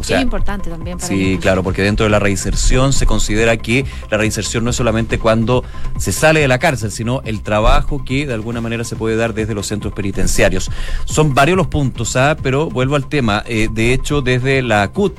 O 0.00 0.04
sea, 0.04 0.16
es 0.16 0.22
importante 0.22 0.70
también 0.70 0.96
para 0.96 1.08
Sí, 1.08 1.38
claro, 1.40 1.62
porque 1.62 1.82
dentro 1.82 2.04
de 2.04 2.10
la 2.10 2.18
reinserción 2.18 2.92
se 2.92 3.06
considera 3.06 3.56
que 3.58 3.84
la 4.10 4.16
reinserción 4.16 4.64
no 4.64 4.70
es 4.70 4.76
solamente 4.76 5.18
cuando 5.18 5.62
se 5.98 6.12
sale 6.12 6.40
de 6.40 6.48
la 6.48 6.58
cárcel, 6.58 6.90
sino 6.90 7.20
el 7.24 7.42
trabajo 7.42 8.04
que 8.04 8.26
de 8.26 8.34
alguna 8.34 8.60
manera 8.60 8.82
se 8.84 8.96
puede 8.96 9.16
dar 9.16 9.34
desde 9.34 9.54
los 9.54 9.66
centros 9.66 9.92
penitenciarios. 9.92 10.70
Son 11.04 11.34
varios 11.34 11.56
los 11.56 11.66
puntos, 11.66 12.16
¿ah? 12.16 12.36
pero 12.42 12.70
vuelvo 12.70 12.96
al 12.96 13.08
tema. 13.08 13.44
Eh, 13.46 13.68
de 13.70 13.92
hecho, 13.92 14.22
desde 14.22 14.62
la 14.62 14.88
CUT, 14.88 15.14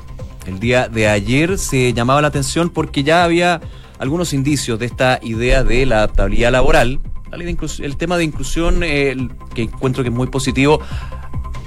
el 0.48 0.60
día 0.60 0.90
de 0.90 1.08
ayer 1.08 1.60
se 1.60 1.94
llamaba 1.94 2.22
la 2.22 2.30
atención 2.30 2.70
porque 2.70 3.04
ya 3.04 3.24
había 3.24 3.62
algunos 4.00 4.34
indicios 4.34 4.80
de 4.80 4.88
esta 4.88 5.20
idea 5.22 5.64
de 5.64 5.86
la 5.86 5.98
adaptabilidad 5.98 6.52
laboral 6.52 7.00
el 7.32 7.98
tema 7.98 8.18
de 8.18 8.24
inclusión, 8.24 8.82
que 8.82 9.62
encuentro 9.62 10.04
que 10.04 10.10
es 10.10 10.16
muy 10.16 10.28
positivo, 10.28 10.82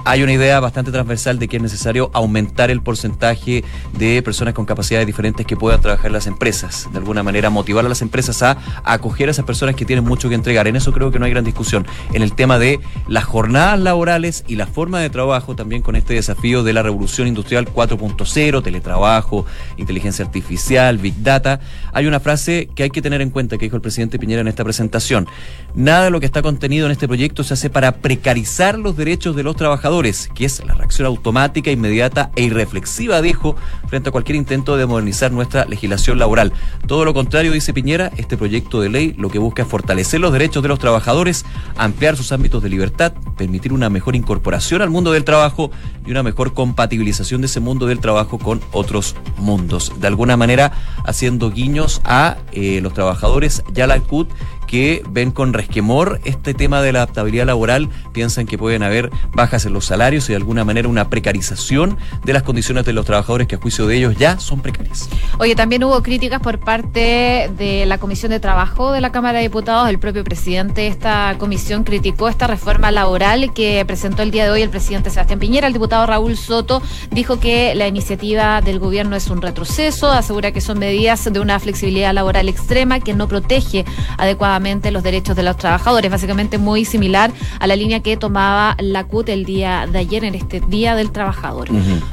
hay 0.04 0.22
una 0.22 0.32
idea 0.32 0.60
bastante 0.60 0.92
transversal 0.92 1.38
de 1.38 1.48
que 1.48 1.56
es 1.56 1.62
necesario 1.62 2.10
aumentar 2.12 2.70
el 2.70 2.82
porcentaje 2.82 3.64
de 3.98 4.22
personas 4.22 4.54
con 4.54 4.66
capacidades 4.66 5.06
diferentes 5.06 5.46
que 5.46 5.56
puedan 5.56 5.80
trabajar 5.80 6.10
las 6.10 6.26
empresas. 6.26 6.88
De 6.92 6.98
alguna 6.98 7.22
manera, 7.22 7.50
motivar 7.50 7.84
a 7.86 7.88
las 7.88 8.02
empresas 8.02 8.42
a, 8.42 8.58
acoger 8.84 9.28
a 9.28 9.30
esas 9.30 9.44
personas 9.44 9.74
que 9.74 9.84
tienen 9.84 10.04
mucho 10.04 10.28
que 10.28 10.34
entregar. 10.34 10.68
En 10.68 10.76
eso 10.76 10.92
creo 10.92 11.10
que 11.10 11.18
no 11.18 11.24
hay 11.24 11.30
gran 11.30 11.44
discusión. 11.44 11.86
En 12.12 12.22
el 12.22 12.34
tema 12.34 12.58
de 12.58 12.80
las 13.08 13.24
jornadas 13.24 13.80
laborales 13.80 14.44
y 14.46 14.56
la 14.56 14.66
forma 14.66 15.00
de 15.00 15.10
trabajo, 15.10 15.56
también 15.56 15.82
con 15.82 15.96
este 15.96 16.14
desafío 16.14 16.62
de 16.62 16.72
la 16.72 16.82
revolución 16.82 17.26
industrial 17.26 17.66
4.0, 17.66 18.62
teletrabajo, 18.62 19.46
inteligencia 19.76 20.24
artificial, 20.24 20.98
big 20.98 21.22
data, 21.22 21.60
hay 21.92 22.06
una 22.06 22.20
frase 22.20 22.68
que 22.74 22.82
hay 22.82 22.90
que 22.90 23.02
tener 23.02 23.20
en 23.20 23.30
cuenta 23.30 23.56
que 23.56 23.66
dijo 23.66 23.76
el 23.76 23.82
presidente 23.82 24.18
Piñera 24.18 24.40
en 24.40 24.48
esta 24.48 24.64
presentación. 24.64 25.26
Nada 25.74 26.04
de 26.04 26.10
lo 26.10 26.20
que 26.20 26.26
está 26.26 26.42
contenido 26.42 26.86
en 26.86 26.92
este 26.92 27.08
proyecto 27.08 27.42
se 27.42 27.54
hace 27.54 27.70
para 27.70 27.92
precarizar 27.96 28.78
los 28.78 28.96
derechos 28.96 29.34
de 29.36 29.42
los 29.42 29.56
trabajadores, 29.56 29.93
que 30.02 30.44
es 30.44 30.64
la 30.64 30.74
reacción 30.74 31.06
automática, 31.06 31.70
inmediata 31.70 32.32
e 32.34 32.42
irreflexiva, 32.42 33.22
dijo, 33.22 33.54
frente 33.86 34.08
a 34.08 34.12
cualquier 34.12 34.34
intento 34.34 34.76
de 34.76 34.86
modernizar 34.86 35.30
nuestra 35.30 35.66
legislación 35.66 36.18
laboral. 36.18 36.52
Todo 36.88 37.04
lo 37.04 37.14
contrario, 37.14 37.52
dice 37.52 37.72
Piñera, 37.72 38.10
este 38.16 38.36
proyecto 38.36 38.80
de 38.80 38.88
ley 38.88 39.14
lo 39.16 39.30
que 39.30 39.38
busca 39.38 39.62
es 39.62 39.68
fortalecer 39.68 40.20
los 40.20 40.32
derechos 40.32 40.64
de 40.64 40.68
los 40.68 40.80
trabajadores, 40.80 41.44
ampliar 41.76 42.16
sus 42.16 42.32
ámbitos 42.32 42.60
de 42.62 42.70
libertad, 42.70 43.12
permitir 43.36 43.72
una 43.72 43.88
mejor 43.88 44.16
incorporación 44.16 44.82
al 44.82 44.90
mundo 44.90 45.12
del 45.12 45.24
trabajo 45.24 45.70
y 46.04 46.10
una 46.10 46.24
mejor 46.24 46.54
compatibilización 46.54 47.40
de 47.40 47.46
ese 47.46 47.60
mundo 47.60 47.86
del 47.86 48.00
trabajo 48.00 48.38
con 48.38 48.60
otros 48.72 49.14
mundos. 49.38 49.92
De 50.00 50.08
alguna 50.08 50.36
manera, 50.36 50.72
haciendo 51.04 51.52
guiños 51.52 52.00
a 52.04 52.38
eh, 52.50 52.80
los 52.82 52.94
trabajadores 52.94 53.62
ya 53.72 53.86
la 53.86 54.00
CUT 54.00 54.28
que 54.66 55.02
ven 55.08 55.30
con 55.30 55.52
resquemor 55.52 56.20
este 56.24 56.54
tema 56.54 56.82
de 56.82 56.92
la 56.92 57.00
adaptabilidad 57.00 57.46
laboral, 57.46 57.88
piensan 58.12 58.46
que 58.46 58.58
pueden 58.58 58.82
haber 58.82 59.10
bajas 59.32 59.64
en 59.66 59.72
los 59.72 59.84
salarios 59.84 60.28
y 60.28 60.32
de 60.32 60.36
alguna 60.36 60.64
manera 60.64 60.88
una 60.88 61.08
precarización 61.10 61.98
de 62.24 62.32
las 62.32 62.42
condiciones 62.42 62.84
de 62.84 62.92
los 62.92 63.04
trabajadores 63.04 63.46
que 63.46 63.56
a 63.56 63.58
juicio 63.58 63.86
de 63.86 63.96
ellos 63.96 64.16
ya 64.16 64.38
son 64.38 64.60
precarias. 64.60 65.08
Oye, 65.38 65.54
también 65.54 65.84
hubo 65.84 66.02
críticas 66.02 66.40
por 66.40 66.58
parte 66.58 67.50
de 67.56 67.86
la 67.86 67.98
Comisión 67.98 68.30
de 68.30 68.40
Trabajo 68.40 68.92
de 68.92 69.00
la 69.00 69.12
Cámara 69.12 69.38
de 69.38 69.44
Diputados. 69.44 69.88
El 69.88 69.98
propio 69.98 70.24
presidente 70.24 70.82
de 70.82 70.86
esta 70.88 71.36
comisión 71.38 71.84
criticó 71.84 72.28
esta 72.28 72.46
reforma 72.46 72.90
laboral 72.90 73.52
que 73.52 73.84
presentó 73.86 74.22
el 74.22 74.30
día 74.30 74.44
de 74.44 74.50
hoy 74.50 74.62
el 74.62 74.70
presidente 74.70 75.10
Sebastián 75.10 75.38
Piñera. 75.38 75.66
El 75.66 75.72
diputado 75.72 76.06
Raúl 76.06 76.36
Soto 76.36 76.82
dijo 77.10 77.38
que 77.38 77.74
la 77.74 77.86
iniciativa 77.86 78.60
del 78.60 78.78
gobierno 78.78 79.16
es 79.16 79.28
un 79.28 79.42
retroceso, 79.42 80.10
asegura 80.10 80.52
que 80.52 80.60
son 80.60 80.78
medidas 80.78 81.24
de 81.32 81.40
una 81.40 81.58
flexibilidad 81.58 82.12
laboral 82.12 82.48
extrema 82.48 83.00
que 83.00 83.14
no 83.14 83.28
protege 83.28 83.84
adecuadamente 84.18 84.53
los 84.90 85.02
derechos 85.02 85.36
de 85.36 85.42
los 85.42 85.56
trabajadores, 85.56 86.10
básicamente 86.10 86.58
muy 86.58 86.84
similar 86.84 87.32
a 87.58 87.66
la 87.66 87.76
línea 87.76 88.00
que 88.00 88.16
tomaba 88.16 88.76
la 88.78 89.04
CUT 89.04 89.28
el 89.28 89.44
día 89.44 89.86
de 89.90 89.98
ayer 89.98 90.24
en 90.24 90.34
este 90.34 90.60
Día 90.60 90.94
del 90.94 91.10
Trabajador. 91.10 91.68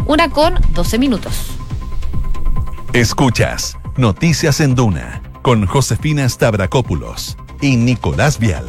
Una 0.05 0.29
con 0.29 0.55
12 0.73 0.99
minutos. 0.99 1.51
Escuchas 2.93 3.77
Noticias 3.97 4.59
en 4.59 4.75
Duna 4.75 5.21
con 5.41 5.65
Josefina 5.65 6.27
Stavrakopoulos 6.27 7.37
y 7.61 7.75
Nicolás 7.77 8.39
Vial. 8.39 8.65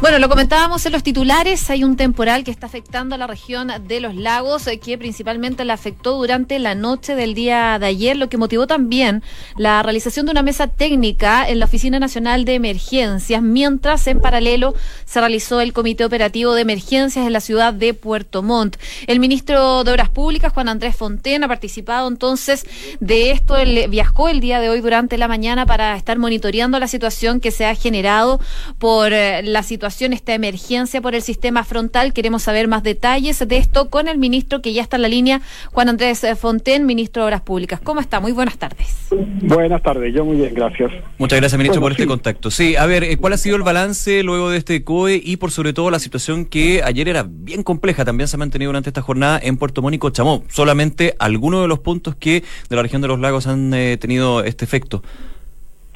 Bueno, 0.00 0.20
lo 0.20 0.28
comentábamos 0.28 0.86
en 0.86 0.92
los 0.92 1.02
titulares, 1.02 1.68
hay 1.70 1.82
un 1.82 1.96
temporal 1.96 2.44
que 2.44 2.52
está 2.52 2.66
afectando 2.66 3.16
a 3.16 3.18
la 3.18 3.26
región 3.26 3.72
de 3.88 3.98
los 3.98 4.14
lagos, 4.14 4.64
eh, 4.68 4.78
que 4.78 4.96
principalmente 4.96 5.64
la 5.64 5.74
afectó 5.74 6.12
durante 6.12 6.60
la 6.60 6.76
noche 6.76 7.16
del 7.16 7.34
día 7.34 7.80
de 7.80 7.86
ayer, 7.86 8.16
lo 8.16 8.28
que 8.28 8.36
motivó 8.36 8.68
también 8.68 9.24
la 9.56 9.82
realización 9.82 10.26
de 10.26 10.30
una 10.30 10.42
mesa 10.42 10.68
técnica 10.68 11.48
en 11.48 11.58
la 11.58 11.64
Oficina 11.64 11.98
Nacional 11.98 12.44
de 12.44 12.54
Emergencias, 12.54 13.42
mientras 13.42 14.06
en 14.06 14.20
paralelo 14.20 14.76
se 15.04 15.18
realizó 15.18 15.60
el 15.60 15.72
Comité 15.72 16.04
Operativo 16.04 16.54
de 16.54 16.62
Emergencias 16.62 17.26
en 17.26 17.32
la 17.32 17.40
ciudad 17.40 17.74
de 17.74 17.92
Puerto 17.92 18.44
Montt. 18.44 18.76
El 19.08 19.18
ministro 19.18 19.82
de 19.82 19.90
Obras 19.90 20.10
Públicas, 20.10 20.52
Juan 20.52 20.68
Andrés 20.68 20.94
Fonten, 20.94 21.42
ha 21.42 21.48
participado 21.48 22.06
entonces 22.06 22.64
de 23.00 23.32
esto, 23.32 23.56
él 23.56 23.86
viajó 23.88 24.28
el 24.28 24.38
día 24.38 24.60
de 24.60 24.70
hoy 24.70 24.80
durante 24.80 25.18
la 25.18 25.26
mañana 25.26 25.66
para 25.66 25.96
estar 25.96 26.18
monitoreando 26.18 26.78
la 26.78 26.86
situación 26.86 27.40
que 27.40 27.50
se 27.50 27.66
ha 27.66 27.74
generado 27.74 28.38
por 28.78 29.12
eh, 29.12 29.42
la 29.42 29.64
situación 29.64 29.87
esta 29.88 30.34
emergencia 30.34 31.00
por 31.00 31.14
el 31.14 31.22
sistema 31.22 31.64
frontal. 31.64 32.12
Queremos 32.12 32.42
saber 32.42 32.68
más 32.68 32.82
detalles 32.82 33.46
de 33.46 33.56
esto 33.56 33.88
con 33.88 34.06
el 34.06 34.18
ministro 34.18 34.60
que 34.60 34.72
ya 34.72 34.82
está 34.82 34.96
en 34.96 35.02
la 35.02 35.08
línea, 35.08 35.40
Juan 35.72 35.88
Andrés 35.88 36.26
Fonten, 36.38 36.86
ministro 36.86 37.22
de 37.22 37.26
Obras 37.26 37.40
Públicas. 37.40 37.80
¿Cómo 37.82 38.00
está? 38.00 38.20
Muy 38.20 38.32
buenas 38.32 38.58
tardes. 38.58 39.08
Buenas 39.42 39.82
tardes, 39.82 40.14
yo 40.14 40.24
muy 40.24 40.36
bien, 40.36 40.54
gracias. 40.54 40.92
Muchas 41.16 41.40
gracias, 41.40 41.58
ministro, 41.58 41.80
por 41.80 41.92
este 41.92 42.06
contacto. 42.06 42.50
Sí, 42.50 42.76
a 42.76 42.86
ver, 42.86 43.02
eh, 43.02 43.16
¿cuál 43.16 43.32
ha 43.32 43.38
sido 43.38 43.56
el 43.56 43.62
balance 43.62 44.22
luego 44.22 44.50
de 44.50 44.58
este 44.58 44.84
COE 44.84 45.20
y 45.24 45.36
por 45.38 45.50
sobre 45.50 45.72
todo 45.72 45.90
la 45.90 45.98
situación 45.98 46.44
que 46.44 46.82
ayer 46.82 47.08
era 47.08 47.24
bien 47.26 47.62
compleja, 47.62 48.04
también 48.04 48.28
se 48.28 48.36
ha 48.36 48.38
mantenido 48.38 48.68
durante 48.68 48.90
esta 48.90 49.02
jornada 49.02 49.40
en 49.42 49.56
Puerto 49.56 49.82
Mónico, 49.82 50.10
Chamó? 50.10 50.44
Solamente 50.48 51.14
algunos 51.18 51.62
de 51.62 51.68
los 51.68 51.78
puntos 51.78 52.14
que 52.14 52.44
de 52.68 52.76
la 52.76 52.82
región 52.82 53.02
de 53.02 53.08
los 53.08 53.18
lagos 53.18 53.46
han 53.46 53.72
eh, 53.74 53.96
tenido 53.96 54.44
este 54.44 54.64
efecto. 54.64 55.02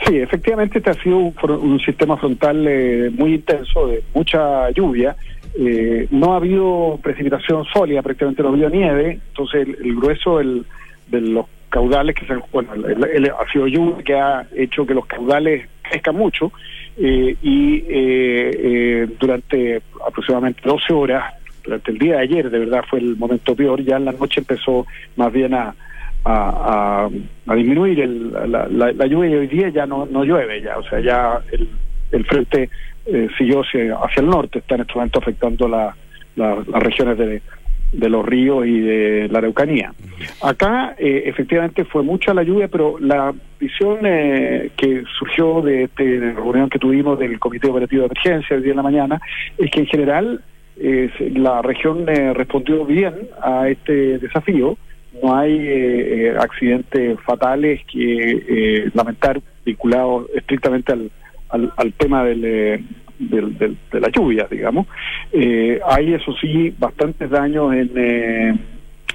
Sí, 0.06 0.18
efectivamente 0.18 0.78
este 0.78 0.90
ha 0.90 0.94
sido 0.94 1.18
un, 1.18 1.80
sistema 1.80 2.16
frontal 2.16 2.66
eh, 2.66 3.10
muy 3.10 3.34
intenso, 3.34 3.86
de 3.86 4.02
mucha 4.14 4.70
lluvia. 4.70 5.14
Eh, 5.56 6.08
no 6.10 6.32
ha 6.32 6.36
habido 6.36 6.98
precipitación 7.02 7.64
sólida, 7.66 8.02
prácticamente 8.02 8.42
no 8.42 8.48
ha 8.48 8.52
habido 8.52 8.70
nieve, 8.70 9.20
entonces 9.28 9.68
el, 9.68 9.94
grueso 9.94 10.38
de 10.38 11.20
los 11.20 11.46
caudales, 11.68 12.16
que 12.16 12.26
se, 12.26 12.34
bueno, 12.50 12.72
el, 12.74 13.26
ha 13.30 13.52
sido 13.52 13.66
lluvia 13.68 14.02
que 14.02 14.14
ha 14.14 14.46
hecho 14.56 14.86
que 14.86 14.94
los 14.94 15.06
caudales 15.06 15.68
crezcan 15.82 16.16
mucho. 16.16 16.52
Eh, 16.96 17.36
y 17.40 17.80
durante 19.20 19.82
aproximadamente 20.06 20.62
12 20.64 20.92
horas, 20.92 21.34
durante 21.62 21.92
el 21.92 21.98
día 21.98 22.16
de 22.16 22.22
ayer, 22.22 22.50
de 22.50 22.58
verdad 22.58 22.84
fue 22.88 22.98
el 22.98 23.16
momento 23.16 23.54
peor, 23.54 23.82
ya 23.84 23.96
en 23.96 24.06
la 24.06 24.12
noche 24.12 24.40
empezó 24.40 24.86
más 25.16 25.32
bien 25.32 25.54
a 25.54 25.74
a, 26.24 27.08
a, 27.46 27.54
disminuir 27.54 28.00
el, 28.00 28.32
la, 28.32 28.68
la, 28.68 29.06
lluvia 29.06 29.30
y 29.30 29.34
hoy 29.34 29.46
día 29.48 29.68
ya 29.70 29.86
no, 29.86 30.06
no 30.06 30.24
llueve 30.24 30.62
ya, 30.62 30.78
o 30.78 30.82
sea, 30.84 31.00
ya 31.00 31.40
el, 31.50 31.68
el 32.12 32.24
frente 32.24 32.70
eh, 33.06 33.28
siguió 33.36 33.60
hacia, 33.60 33.96
hacia, 33.96 34.20
el 34.20 34.28
norte, 34.28 34.60
está 34.60 34.76
en 34.76 34.82
este 34.82 34.94
momento 34.94 35.18
afectando 35.18 35.68
la, 35.68 35.96
las 36.36 36.66
regiones 36.82 37.18
de, 37.18 37.42
de 37.92 38.08
los 38.08 38.24
ríos 38.24 38.66
y 38.66 38.80
de 38.80 39.28
la 39.30 39.38
Araucanía. 39.38 39.92
Acá 40.42 40.94
eh, 40.98 41.24
efectivamente 41.26 41.84
fue 41.84 42.02
mucha 42.02 42.32
la 42.32 42.42
lluvia, 42.42 42.68
pero 42.68 42.98
la 42.98 43.34
visión 43.60 43.98
eh, 44.04 44.70
que 44.76 45.04
surgió 45.18 45.60
de, 45.60 45.88
la 45.98 46.32
reunión 46.32 46.70
que 46.70 46.78
tuvimos 46.78 47.18
del 47.18 47.38
Comité 47.38 47.68
Operativo 47.68 48.02
de 48.02 48.06
Emergencia 48.06 48.56
el 48.56 48.62
día 48.62 48.72
de 48.72 48.76
la 48.76 48.82
mañana 48.82 49.20
es 49.58 49.70
que 49.70 49.80
en 49.80 49.86
general 49.86 50.40
eh, 50.78 51.10
la 51.34 51.60
región 51.60 52.06
respondió 52.06 52.84
bien 52.86 53.28
a 53.42 53.68
este 53.68 54.18
desafío 54.18 54.78
no 55.20 55.36
hay 55.36 55.52
eh, 55.52 56.26
eh, 56.28 56.36
accidentes 56.38 57.18
fatales 57.20 57.80
que 57.90 58.30
eh, 58.48 58.90
lamentar 58.94 59.40
vinculados 59.64 60.26
estrictamente 60.34 60.92
al, 60.92 61.10
al, 61.76 61.92
tema 61.94 62.24
del, 62.24 62.40
del, 63.18 63.58
de 63.58 64.00
la 64.00 64.08
lluvia, 64.08 64.46
digamos. 64.50 64.86
hay, 65.32 66.14
eso 66.14 66.32
sí, 66.40 66.74
bastantes 66.78 67.28
daños 67.30 67.74
en, 67.74 68.58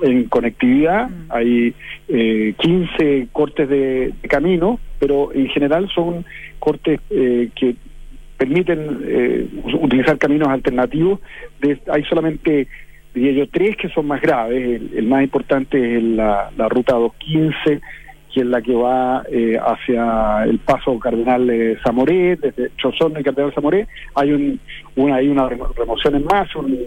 en 0.04 0.24
conectividad, 0.26 1.10
mm. 1.10 1.26
hay 1.30 1.74
15 2.08 3.28
cortes 3.32 3.68
de, 3.68 4.14
camino, 4.30 4.80
pero 5.00 5.34
en 5.34 5.48
general 5.50 5.90
son 5.94 6.26
cortes 6.60 7.00
que 7.10 7.76
permiten 8.38 9.50
utilizar 9.82 10.18
caminos 10.20 10.50
alternativos. 10.50 11.20
hay 11.92 12.04
solamente 12.04 12.68
diría 13.18 13.44
yo, 13.44 13.50
tres 13.50 13.76
que 13.78 13.90
son 13.90 14.08
más 14.08 14.22
graves. 14.22 14.82
El, 14.96 15.08
más 15.08 15.24
importante 15.24 15.98
es 15.98 16.04
la, 16.04 16.52
la, 16.56 16.70
ruta 16.70 16.96
215, 16.96 17.82
que 18.34 18.42
es 18.42 18.46
la 18.46 18.62
que 18.62 18.74
va 18.74 19.24
eh, 19.32 19.58
hacia 19.60 20.44
el 20.44 20.60
paso 20.60 21.00
Cardenal 21.00 21.50
eh, 21.50 21.78
Zamoré, 21.84 22.36
desde 22.36 22.72
Chozón 22.78 23.14
y 23.20 23.24
Cardenal 23.24 23.54
Zamoré. 23.54 23.88
Hay, 24.16 24.32
un, 24.32 24.60
una, 24.96 25.16
hay 25.16 25.28
una 25.28 25.50
remoción 25.50 26.16
en 26.16 26.26
más, 26.26 26.56
un, 26.56 26.78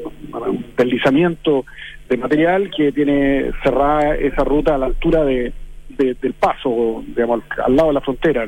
deslizamiento 0.77 1.65
de 2.09 2.17
material 2.17 2.71
que 2.77 2.93
tiene 2.93 3.51
cerrada 3.63 4.15
esa 4.17 4.45
ruta 4.45 4.75
a 4.75 4.79
la 4.79 4.87
altura 4.87 5.25
de, 5.25 5.53
del 5.89 6.33
paso, 6.35 7.05
digamos, 7.09 7.43
al, 7.65 7.77
lado 7.77 7.89
de 7.89 7.95
la 7.95 8.01
frontera. 8.01 8.45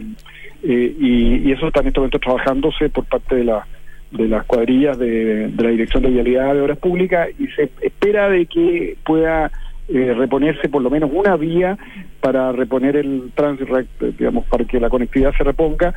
Eh, 0.62 0.96
y, 0.98 1.48
y, 1.48 1.52
eso 1.52 1.66
está 1.66 1.80
en 1.80 1.88
este 1.88 1.98
momento 1.98 2.20
trabajándose 2.20 2.88
por 2.88 3.04
parte 3.04 3.34
de 3.34 3.44
la 3.44 3.66
de 4.12 4.28
las 4.28 4.44
cuadrillas 4.44 4.98
de, 4.98 5.50
la 5.56 5.70
Dirección 5.70 6.02
de 6.02 6.10
Vialidad 6.10 6.54
de 6.54 6.60
Obras 6.60 6.78
Públicas 6.78 7.28
y 7.38 7.46
se 7.48 7.70
espera 7.80 8.28
de 8.28 8.46
que 8.46 8.96
pueda 9.04 9.50
eh, 9.88 10.14
reponerse 10.16 10.68
por 10.68 10.82
lo 10.82 10.90
menos 10.90 11.10
una 11.12 11.36
vía 11.36 11.76
para 12.20 12.52
reponer 12.52 12.96
el 12.96 13.32
tránsito, 13.34 13.74
digamos, 14.18 14.46
para 14.46 14.64
que 14.64 14.78
la 14.78 14.88
conectividad 14.88 15.34
se 15.36 15.44
reponga 15.44 15.94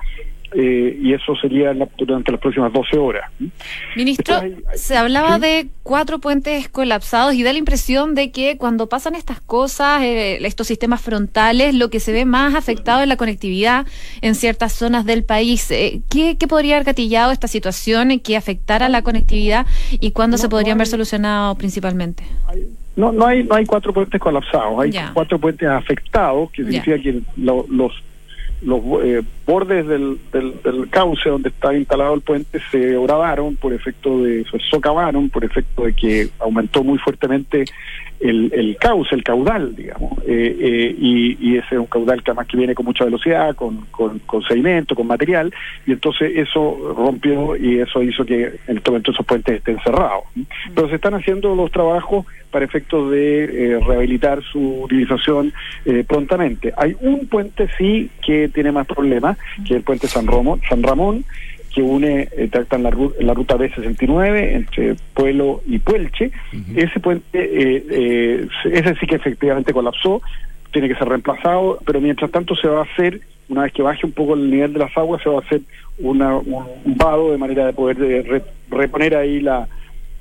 eh, 0.53 0.97
y 1.01 1.13
eso 1.13 1.35
sería 1.35 1.73
durante 1.97 2.31
las 2.31 2.39
próximas 2.39 2.71
12 2.71 2.97
horas. 2.97 3.29
Ministro, 3.95 4.35
se 4.75 4.97
hablaba 4.97 5.39
de 5.39 5.67
cuatro 5.83 6.19
puentes 6.19 6.69
colapsados 6.69 7.33
y 7.33 7.43
da 7.43 7.51
la 7.51 7.59
impresión 7.59 8.15
de 8.15 8.31
que 8.31 8.57
cuando 8.57 8.87
pasan 8.87 9.15
estas 9.15 9.41
cosas, 9.41 10.01
eh, 10.01 10.37
estos 10.45 10.67
sistemas 10.67 11.01
frontales, 11.01 11.75
lo 11.75 11.89
que 11.89 11.99
se 11.99 12.11
ve 12.11 12.25
más 12.25 12.55
afectado 12.55 13.01
es 13.01 13.07
la 13.07 13.17
conectividad 13.17 13.85
en 14.21 14.35
ciertas 14.35 14.73
zonas 14.73 15.05
del 15.05 15.23
país. 15.23 15.69
Eh, 15.71 16.01
¿qué, 16.09 16.37
podría 16.47 16.75
haber 16.75 16.85
gatillado 16.85 17.31
esta 17.31 17.47
situación 17.47 18.19
que 18.19 18.37
afectara 18.37 18.87
la 18.89 19.01
conectividad 19.01 19.65
y 19.91 20.11
cuándo 20.11 20.37
se 20.37 20.47
podrían 20.47 20.77
ver 20.77 20.87
solucionados 20.87 21.57
principalmente? 21.57 22.23
no, 22.95 23.11
no 23.11 23.25
hay, 23.25 23.43
no 23.43 23.55
hay 23.55 23.65
cuatro 23.65 23.91
puentes 23.93 24.19
colapsados, 24.21 24.79
hay 24.79 24.93
cuatro 25.13 25.37
puentes 25.37 25.67
afectados, 25.67 26.49
que 26.51 26.63
significa 26.63 26.97
que 26.99 27.21
los 27.37 27.93
los 28.61 28.81
eh, 29.03 29.21
bordes 29.45 29.87
del, 29.87 30.19
del, 30.31 30.89
cauce 30.89 31.29
donde 31.29 31.49
está 31.49 31.75
instalado 31.75 32.13
el 32.13 32.21
puente 32.21 32.59
se 32.71 32.97
gravaron 32.99 33.55
por 33.55 33.73
efecto 33.73 34.23
de, 34.23 34.45
se 34.49 34.59
socavaron 34.59 35.29
por 35.29 35.43
efecto 35.43 35.83
de 35.83 35.93
que 35.93 36.29
aumentó 36.39 36.83
muy 36.83 36.97
fuertemente 36.97 37.65
el, 38.19 38.51
el 38.53 38.77
cauce, 38.77 39.13
el 39.13 39.23
caudal, 39.23 39.75
digamos, 39.75 40.13
eh, 40.25 40.55
eh, 40.59 40.95
y, 40.97 41.37
y, 41.39 41.57
ese 41.57 41.75
es 41.75 41.79
un 41.79 41.85
caudal 41.85 42.23
que 42.23 42.31
además 42.31 42.47
que 42.47 42.57
viene 42.57 42.73
con 42.73 42.85
mucha 42.85 43.05
velocidad, 43.05 43.55
con, 43.55 43.85
con, 43.91 44.19
con, 44.19 44.41
sedimento, 44.43 44.95
con 44.95 45.07
material, 45.07 45.53
y 45.85 45.91
entonces 45.91 46.31
eso 46.35 46.93
rompió 46.95 47.55
y 47.55 47.79
eso 47.79 48.01
hizo 48.01 48.25
que 48.25 48.59
en 48.67 48.77
este 48.77 48.89
momento 48.89 49.11
esos 49.11 49.25
puentes 49.25 49.57
estén 49.57 49.79
cerrados. 49.83 50.23
Pero 50.73 50.89
se 50.89 50.95
están 50.95 51.13
haciendo 51.13 51.55
los 51.55 51.71
trabajos 51.71 52.25
para 52.51 52.65
efectos 52.65 53.11
de 53.11 53.43
eh, 53.43 53.79
rehabilitar 53.85 54.41
su 54.43 54.83
utilización 54.83 55.51
prontamente. 56.07 56.73
Hay 56.77 56.95
un 57.01 57.27
puente 57.27 57.67
sí 57.77 58.09
que 58.25 58.47
tiene 58.47 58.71
más 58.71 58.87
problemas, 58.87 59.37
que 59.57 59.73
es 59.73 59.77
el 59.77 59.83
puente 59.83 60.07
San, 60.07 60.25
Romo, 60.25 60.59
San 60.69 60.81
Ramón, 60.81 61.25
que 61.75 61.81
une, 61.81 62.29
eh, 62.31 62.49
la, 62.71 62.77
la 62.79 63.33
ruta 63.33 63.57
B69 63.57 64.53
entre 64.53 64.95
Pueblo 65.13 65.61
y 65.67 65.77
Puelche. 65.79 66.31
Ese 66.73 66.99
puente, 67.01 67.37
eh, 67.37 67.85
eh, 67.89 68.47
ese 68.71 68.95
sí 68.95 69.05
que 69.05 69.17
efectivamente 69.17 69.73
colapsó, 69.73 70.21
tiene 70.71 70.87
que 70.87 70.95
ser 70.95 71.09
reemplazado, 71.09 71.79
pero 71.85 71.99
mientras 71.99 72.31
tanto 72.31 72.55
se 72.55 72.69
va 72.69 72.79
a 72.79 72.83
hacer, 72.83 73.19
una 73.49 73.63
vez 73.63 73.73
que 73.73 73.81
baje 73.81 74.05
un 74.05 74.13
poco 74.13 74.35
el 74.35 74.49
nivel 74.49 74.71
de 74.71 74.79
las 74.79 74.97
aguas, 74.97 75.21
se 75.21 75.29
va 75.29 75.39
a 75.39 75.41
hacer 75.41 75.61
una, 75.99 76.37
un, 76.37 76.65
vado 76.95 77.33
de 77.33 77.37
manera 77.37 77.65
de 77.65 77.73
poder 77.73 77.97
de 77.97 78.41
reponer 78.69 79.15
ahí 79.17 79.41
la, 79.41 79.67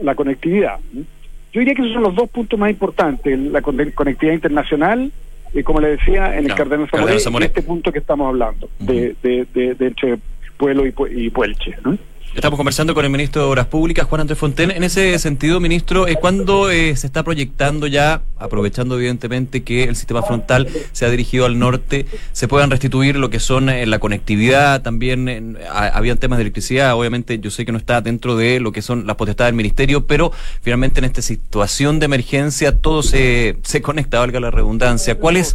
la 0.01 0.15
conectividad. 0.17 0.81
Yo 0.93 1.61
diría 1.61 1.75
que 1.75 1.83
esos 1.83 1.95
son 1.95 2.03
los 2.03 2.17
dos 2.17 2.29
puntos 2.31 2.59
más 2.59 2.71
importantes, 2.71 3.39
la 3.39 3.63
conectividad 3.63 4.35
internacional 4.35 5.13
y 5.55 5.63
como 5.63 5.81
le 5.81 5.91
decía, 5.91 6.37
en 6.37 6.47
el 6.47 6.55
Cardenal 6.55 6.89
Zamoré, 7.21 7.47
este 7.47 7.63
punto 7.63 7.93
que 7.93 8.01
estamos 8.01 8.27
hablando, 8.27 8.69
de, 8.81 9.15
de, 9.23 9.47
de, 9.55 9.75
de 9.77 9.87
entre 9.87 10.19
Pueblo 10.57 10.87
y, 10.87 10.95
y 11.11 11.31
Puelche. 11.31 11.77
¿no? 11.85 11.97
Estamos 12.35 12.57
conversando 12.57 12.95
con 12.95 13.05
el 13.05 13.13
ministro 13.13 13.43
de 13.43 13.49
Obras 13.49 13.67
Públicas, 13.67 14.09
Juan 14.09 14.23
Andrés 14.23 14.37
Fonten. 14.37 14.73
En 14.73 14.83
ese 14.83 15.17
sentido, 15.21 15.61
ministro, 15.61 16.09
eh, 16.09 16.17
¿cuándo 16.17 16.69
eh, 16.69 16.97
se 16.97 17.07
está 17.07 17.23
proyectando 17.23 17.87
ya, 17.87 18.23
aprovechando 18.39 18.97
evidentemente 18.97 19.63
que 19.63 19.85
el 19.85 19.95
sistema 19.95 20.21
frontal 20.21 20.69
se 20.91 21.07
ha 21.07 21.11
dirigido 21.11 21.47
al 21.47 21.61
norte, 21.61 22.07
se 22.33 22.49
puedan 22.49 22.71
restituir 22.71 23.17
lo 23.17 23.31
que 23.31 23.39
son 23.39 23.69
eh, 23.69 23.87
la 23.87 24.01
conectividad? 24.01 24.83
También 24.83 25.59
habían 25.71 26.19
temas 26.19 26.39
de 26.39 26.43
electricidad, 26.43 26.97
obviamente 26.97 27.39
yo 27.39 27.53
sé 27.53 27.65
que 27.65 27.71
no 27.71 27.79
está 27.79 28.01
dentro 28.01 28.35
de 28.35 28.59
lo 28.59 28.73
que 28.73 28.83
son 28.83 29.07
las 29.07 29.15
potestades 29.15 29.51
del 29.51 29.57
ministerio, 29.57 30.05
pero 30.09 30.33
finalmente 30.61 30.99
en 30.99 31.05
esta 31.05 31.23
situación 31.23 32.01
de 32.01 32.07
emergencia 32.07 32.77
todo 32.81 33.05
se, 33.05 33.59
se 33.63 33.81
conecta, 33.81 34.19
valga 34.19 34.41
la 34.41 34.51
redundancia. 34.51 35.15
¿Cuáles 35.15 35.55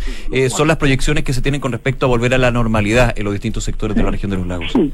son 0.50 0.70
las 0.70 0.78
proyecciones 0.78 1.26
que 1.26 1.34
se 1.34 1.42
tienen 1.42 1.60
con 1.60 1.74
respecto 1.74 2.06
a 2.06 2.10
volver 2.10 2.34
a 2.34 2.38
la 2.38 2.52
normalidad 2.52 3.14
en 3.18 3.26
los 3.26 3.34
distintos 3.34 3.66
sectores 3.66 3.98
de 3.98 4.04
la 4.04 4.12
región 4.12 4.32
de 4.32 4.38
los 4.38 4.48
lagos? 4.48 4.72
Sí, 4.72 4.94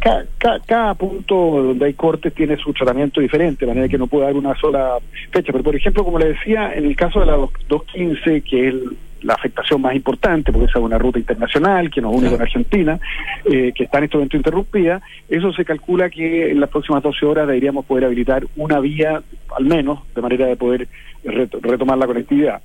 cada 0.65 0.95
punto 0.95 1.74
donde 1.75 1.87
hay 1.87 1.93
cortes 1.93 2.33
tiene 2.33 2.55
su 2.57 2.73
tratamiento 2.73 3.19
diferente, 3.19 3.65
de 3.65 3.71
manera 3.71 3.89
que 3.89 3.97
no 3.97 4.07
puede 4.07 4.25
dar 4.25 4.35
una 4.35 4.55
sola 4.55 4.97
fecha. 5.31 5.51
Pero, 5.51 5.63
por 5.63 5.75
ejemplo, 5.75 6.05
como 6.05 6.17
le 6.17 6.29
decía, 6.29 6.73
en 6.73 6.85
el 6.85 6.95
caso 6.95 7.19
de 7.19 7.25
la 7.25 7.33
215, 7.33 8.41
que 8.41 8.67
es 8.69 8.75
la 9.21 9.33
afectación 9.33 9.81
más 9.81 9.93
importante, 9.93 10.51
porque 10.51 10.67
esa 10.69 10.79
es 10.79 10.85
una 10.85 10.97
ruta 10.97 11.19
internacional 11.19 11.89
que 11.89 11.99
nos 11.99 12.13
une 12.13 12.29
con 12.29 12.41
Argentina, 12.41 12.99
eh, 13.45 13.73
que 13.75 13.85
está 13.85 13.97
en 13.97 14.03
este 14.05 14.17
momento 14.17 14.37
interrumpida, 14.37 15.01
eso 15.27 15.51
se 15.51 15.65
calcula 15.65 16.09
que 16.09 16.51
en 16.51 16.59
las 16.59 16.69
próximas 16.69 17.03
12 17.03 17.25
horas 17.25 17.47
deberíamos 17.47 17.85
poder 17.85 18.05
habilitar 18.05 18.45
una 18.55 18.79
vía, 18.79 19.21
al 19.57 19.65
menos, 19.65 19.99
de 20.15 20.21
manera 20.21 20.45
de 20.45 20.55
poder 20.55 20.87
retomar 21.23 21.97
la 21.97 22.07
conectividad 22.07 22.61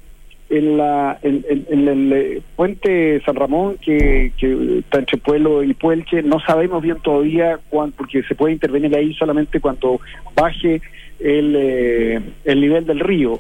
en, 0.50 0.76
la, 0.76 1.19
en, 1.23 1.88
el 1.88 2.12
eh, 2.12 2.42
puente 2.57 3.23
San 3.25 3.37
Ramón, 3.37 3.76
que, 3.80 4.33
que, 4.37 4.80
está 4.80 4.99
entre 4.99 5.16
Pueblo 5.16 5.62
y 5.62 5.73
Puelche, 5.75 6.23
no 6.23 6.40
sabemos 6.40 6.83
bien 6.83 6.99
todavía 7.02 7.61
cuándo, 7.71 7.95
porque 7.97 8.25
se 8.25 8.35
puede 8.35 8.54
intervenir 8.54 8.95
ahí 8.97 9.14
solamente 9.14 9.61
cuando 9.61 10.00
baje 10.35 10.83
el, 11.21 11.54
eh, 11.57 12.21
el 12.45 12.61
nivel 12.61 12.85
del 12.85 12.99
río. 12.99 13.38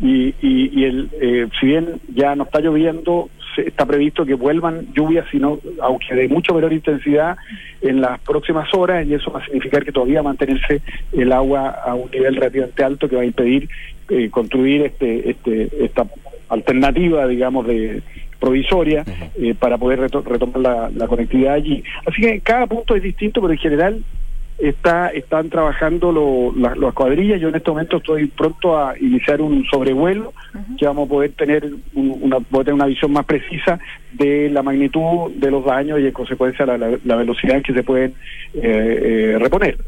Y, 0.00 0.34
y, 0.42 0.84
el, 0.84 1.10
eh, 1.20 1.46
si 1.60 1.66
bien 1.66 2.00
ya 2.12 2.34
no 2.34 2.42
está 2.42 2.58
lloviendo, 2.58 3.30
está 3.56 3.86
previsto 3.86 4.26
que 4.26 4.34
vuelvan 4.34 4.92
lluvias, 4.94 5.26
sino, 5.30 5.60
aunque 5.80 6.12
de 6.14 6.26
mucho 6.26 6.54
menor 6.54 6.72
intensidad, 6.72 7.36
en 7.82 8.00
las 8.00 8.18
próximas 8.20 8.68
horas, 8.74 9.06
y 9.06 9.14
eso 9.14 9.30
va 9.30 9.40
a 9.40 9.44
significar 9.44 9.84
que 9.84 9.92
todavía 9.92 10.22
mantenerse 10.22 10.82
el 11.12 11.30
agua 11.30 11.68
a 11.68 11.94
un 11.94 12.10
nivel 12.10 12.34
relativamente 12.34 12.82
alto 12.82 13.08
que 13.08 13.16
va 13.16 13.22
a 13.22 13.26
impedir 13.26 13.68
construir 14.30 14.82
este, 14.82 15.30
este, 15.30 15.70
esta 15.82 16.04
alternativa, 16.52 17.26
digamos, 17.26 17.66
de 17.66 18.02
provisoria 18.38 19.04
eh, 19.38 19.54
para 19.54 19.78
poder 19.78 20.00
retomar 20.00 20.90
la, 20.94 21.06
conectividad 21.06 21.54
allí. 21.54 21.82
Así 22.06 22.20
que 22.20 22.40
cada 22.40 22.66
punto 22.66 22.94
es 22.96 23.02
distinto, 23.02 23.40
pero 23.40 23.52
en 23.52 23.58
general 23.58 24.04
está 24.58 25.08
están 25.08 25.48
trabajando 25.48 26.12
lo, 26.12 26.52
las 26.56 26.94
cuadrillas. 26.94 27.40
Yo 27.40 27.48
en 27.48 27.54
este 27.54 27.70
momento 27.70 27.96
estoy 27.98 28.26
pronto 28.26 28.78
a 28.78 28.94
iniciar 28.98 29.40
un 29.40 29.64
sobrevuelo 29.64 30.32
que 30.78 30.86
vamos 30.86 31.06
a 31.06 31.10
poder 31.10 31.32
tener 31.32 31.70
una, 31.94 32.40
poder 32.40 32.66
tener 32.66 32.74
una 32.74 32.86
visión 32.86 33.12
más 33.12 33.24
precisa 33.24 33.78
de 34.12 34.50
la 34.50 34.62
magnitud 34.62 35.32
de 35.36 35.50
los 35.50 35.64
daños 35.64 36.00
y 36.00 36.06
en 36.06 36.12
consecuencia 36.12 36.66
la, 36.66 36.76
la, 36.78 37.16
velocidad 37.16 37.56
en 37.56 37.62
que 37.62 37.72
se 37.72 37.82
pueden 37.82 38.14
eh, 38.54 39.34
eh, 39.34 39.38
reponer. 39.38 39.78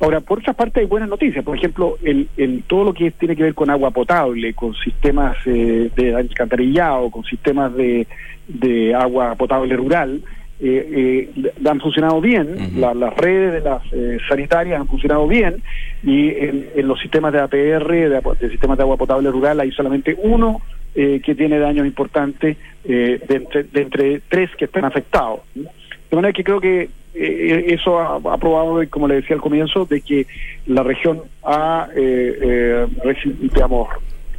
Ahora, 0.00 0.20
por 0.20 0.38
otra 0.38 0.54
parte 0.54 0.80
hay 0.80 0.86
buenas 0.86 1.08
noticias. 1.08 1.44
Por 1.44 1.56
ejemplo, 1.56 1.98
el, 2.02 2.28
el, 2.36 2.62
todo 2.64 2.84
lo 2.84 2.94
que 2.94 3.10
tiene 3.10 3.36
que 3.36 3.42
ver 3.42 3.54
con 3.54 3.70
agua 3.70 3.90
potable, 3.90 4.54
con 4.54 4.74
sistemas 4.74 5.36
eh, 5.44 5.90
de 5.94 6.14
alcantarillado, 6.14 7.10
con 7.10 7.22
sistemas 7.24 7.74
de, 7.74 8.06
de 8.48 8.94
agua 8.94 9.34
potable 9.34 9.76
rural, 9.76 10.22
eh, 10.62 11.30
eh, 11.36 11.52
han 11.66 11.80
funcionado 11.80 12.20
bien, 12.20 12.78
las 12.78 13.16
redes 13.16 13.54
de 13.54 13.60
las 13.62 13.82
eh, 13.92 14.18
sanitarias 14.28 14.78
han 14.78 14.86
funcionado 14.86 15.26
bien 15.26 15.62
y 16.02 16.28
en, 16.28 16.86
los 16.86 17.00
sistemas 17.00 17.32
de 17.32 17.40
APR, 17.40 17.90
de, 17.90 18.50
sistemas 18.50 18.76
de 18.76 18.82
agua 18.82 18.98
potable 18.98 19.30
rural, 19.30 19.58
hay 19.60 19.70
solamente 19.72 20.14
uno 20.22 20.60
eh, 20.94 21.22
que 21.24 21.34
tiene 21.34 21.58
daños 21.58 21.86
importantes 21.86 22.58
de 22.84 23.20
entre, 23.28 23.64
de, 23.64 23.82
entre, 23.82 24.20
tres 24.28 24.50
que 24.58 24.66
están 24.66 24.84
afectados. 24.84 25.40
De 25.54 26.16
manera 26.16 26.34
que 26.34 26.44
creo 26.44 26.60
que 26.60 26.90
eh, 27.14 27.64
eso 27.68 27.98
ha, 27.98 28.38
probado, 28.38 28.80
como 28.88 29.08
le 29.08 29.16
decía 29.16 29.36
al 29.36 29.42
comienzo, 29.42 29.84
de 29.84 30.00
que 30.00 30.26
la 30.66 30.82
región 30.82 31.22
ha, 31.42 31.88
eh, 31.94 32.86
eh, 33.04 33.16
digamos, 33.40 33.88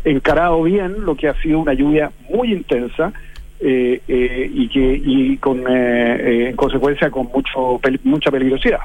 encarado 0.04 0.64
bien 0.64 1.06
lo 1.06 1.16
que 1.16 1.28
ha 1.28 1.42
sido 1.42 1.60
una 1.60 1.74
lluvia 1.74 2.12
muy 2.30 2.54
intensa 2.54 3.14
eh, 3.60 4.02
y 4.08 4.68
que 4.70 5.02
y 5.06 5.38
con 5.38 5.64
en 5.68 6.56
consecuencia 6.56 7.12
con 7.12 7.28
mucho 7.28 7.80
mucha 8.04 8.32
peligrosidad. 8.32 8.80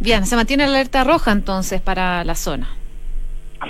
Bien, 0.00 0.26
se 0.26 0.34
mantiene 0.34 0.64
la 0.66 0.70
alerta 0.70 1.04
roja 1.04 1.30
entonces 1.30 1.80
para 1.80 2.24
la 2.24 2.34
zona. 2.34 2.68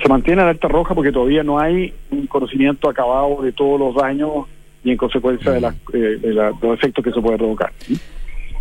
Se 0.02 0.08
mantiene 0.08 0.36
la 0.36 0.48
alerta 0.48 0.68
roja 0.68 0.94
porque 0.94 1.12
todavía 1.12 1.42
no 1.42 1.58
hay 1.58 1.92
un 2.10 2.26
conocimiento 2.26 2.88
acabado 2.88 3.42
de 3.42 3.52
todos 3.52 3.78
los 3.78 3.94
daños 3.94 4.46
y 4.82 4.92
en 4.92 4.96
consecuencia 4.96 5.50
de, 5.50 6.18
de 6.18 6.32
los 6.32 6.78
efectos 6.78 7.04
que 7.04 7.10
se 7.10 7.20
puede 7.20 7.36
provocar. 7.36 7.72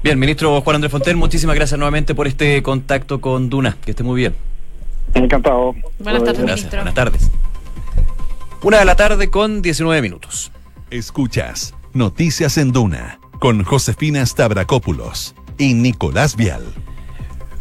Bien, 0.01 0.17
ministro 0.17 0.61
Juan 0.61 0.75
Andrés 0.75 0.91
Fontel, 0.91 1.17
muchísimas 1.17 1.55
gracias 1.55 1.77
nuevamente 1.77 2.15
por 2.15 2.27
este 2.27 2.63
contacto 2.63 3.19
con 3.19 3.49
Duna. 3.49 3.77
Que 3.83 3.91
esté 3.91 4.03
muy 4.03 4.21
bien. 4.21 4.33
Encantado. 5.13 5.75
Buenas 5.99 6.23
tardes, 6.23 6.39
ministro. 6.39 6.77
Buenas 6.77 6.93
tardes. 6.93 7.31
Una 8.61 8.79
de 8.79 8.85
la 8.85 8.95
tarde 8.95 9.29
con 9.29 9.61
19 9.61 10.01
minutos. 10.01 10.51
Escuchas 10.89 11.73
Noticias 11.93 12.57
en 12.57 12.71
Duna 12.71 13.19
con 13.39 13.63
Josefina 13.63 14.25
Stavrakopoulos 14.25 15.35
y 15.57 15.73
Nicolás 15.73 16.35
Vial. 16.35 16.63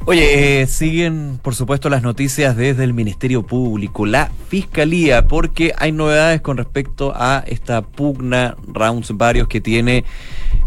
Oye, 0.05 0.63
eh, 0.63 0.67
siguen 0.67 1.39
por 1.43 1.55
supuesto 1.55 1.91
las 1.91 2.03
noticias 2.03 2.57
desde 2.57 2.83
el 2.85 2.95
Ministerio 2.95 3.43
Público, 3.43 4.07
la 4.07 4.31
Fiscalía, 4.49 5.27
porque 5.27 5.75
hay 5.77 5.93
novedades 5.93 6.41
con 6.41 6.57
respecto 6.57 7.13
a 7.15 7.45
esta 7.47 7.83
pugna, 7.83 8.57
rounds 8.67 9.15
varios 9.15 9.49
que 9.49 9.61
tiene 9.61 10.05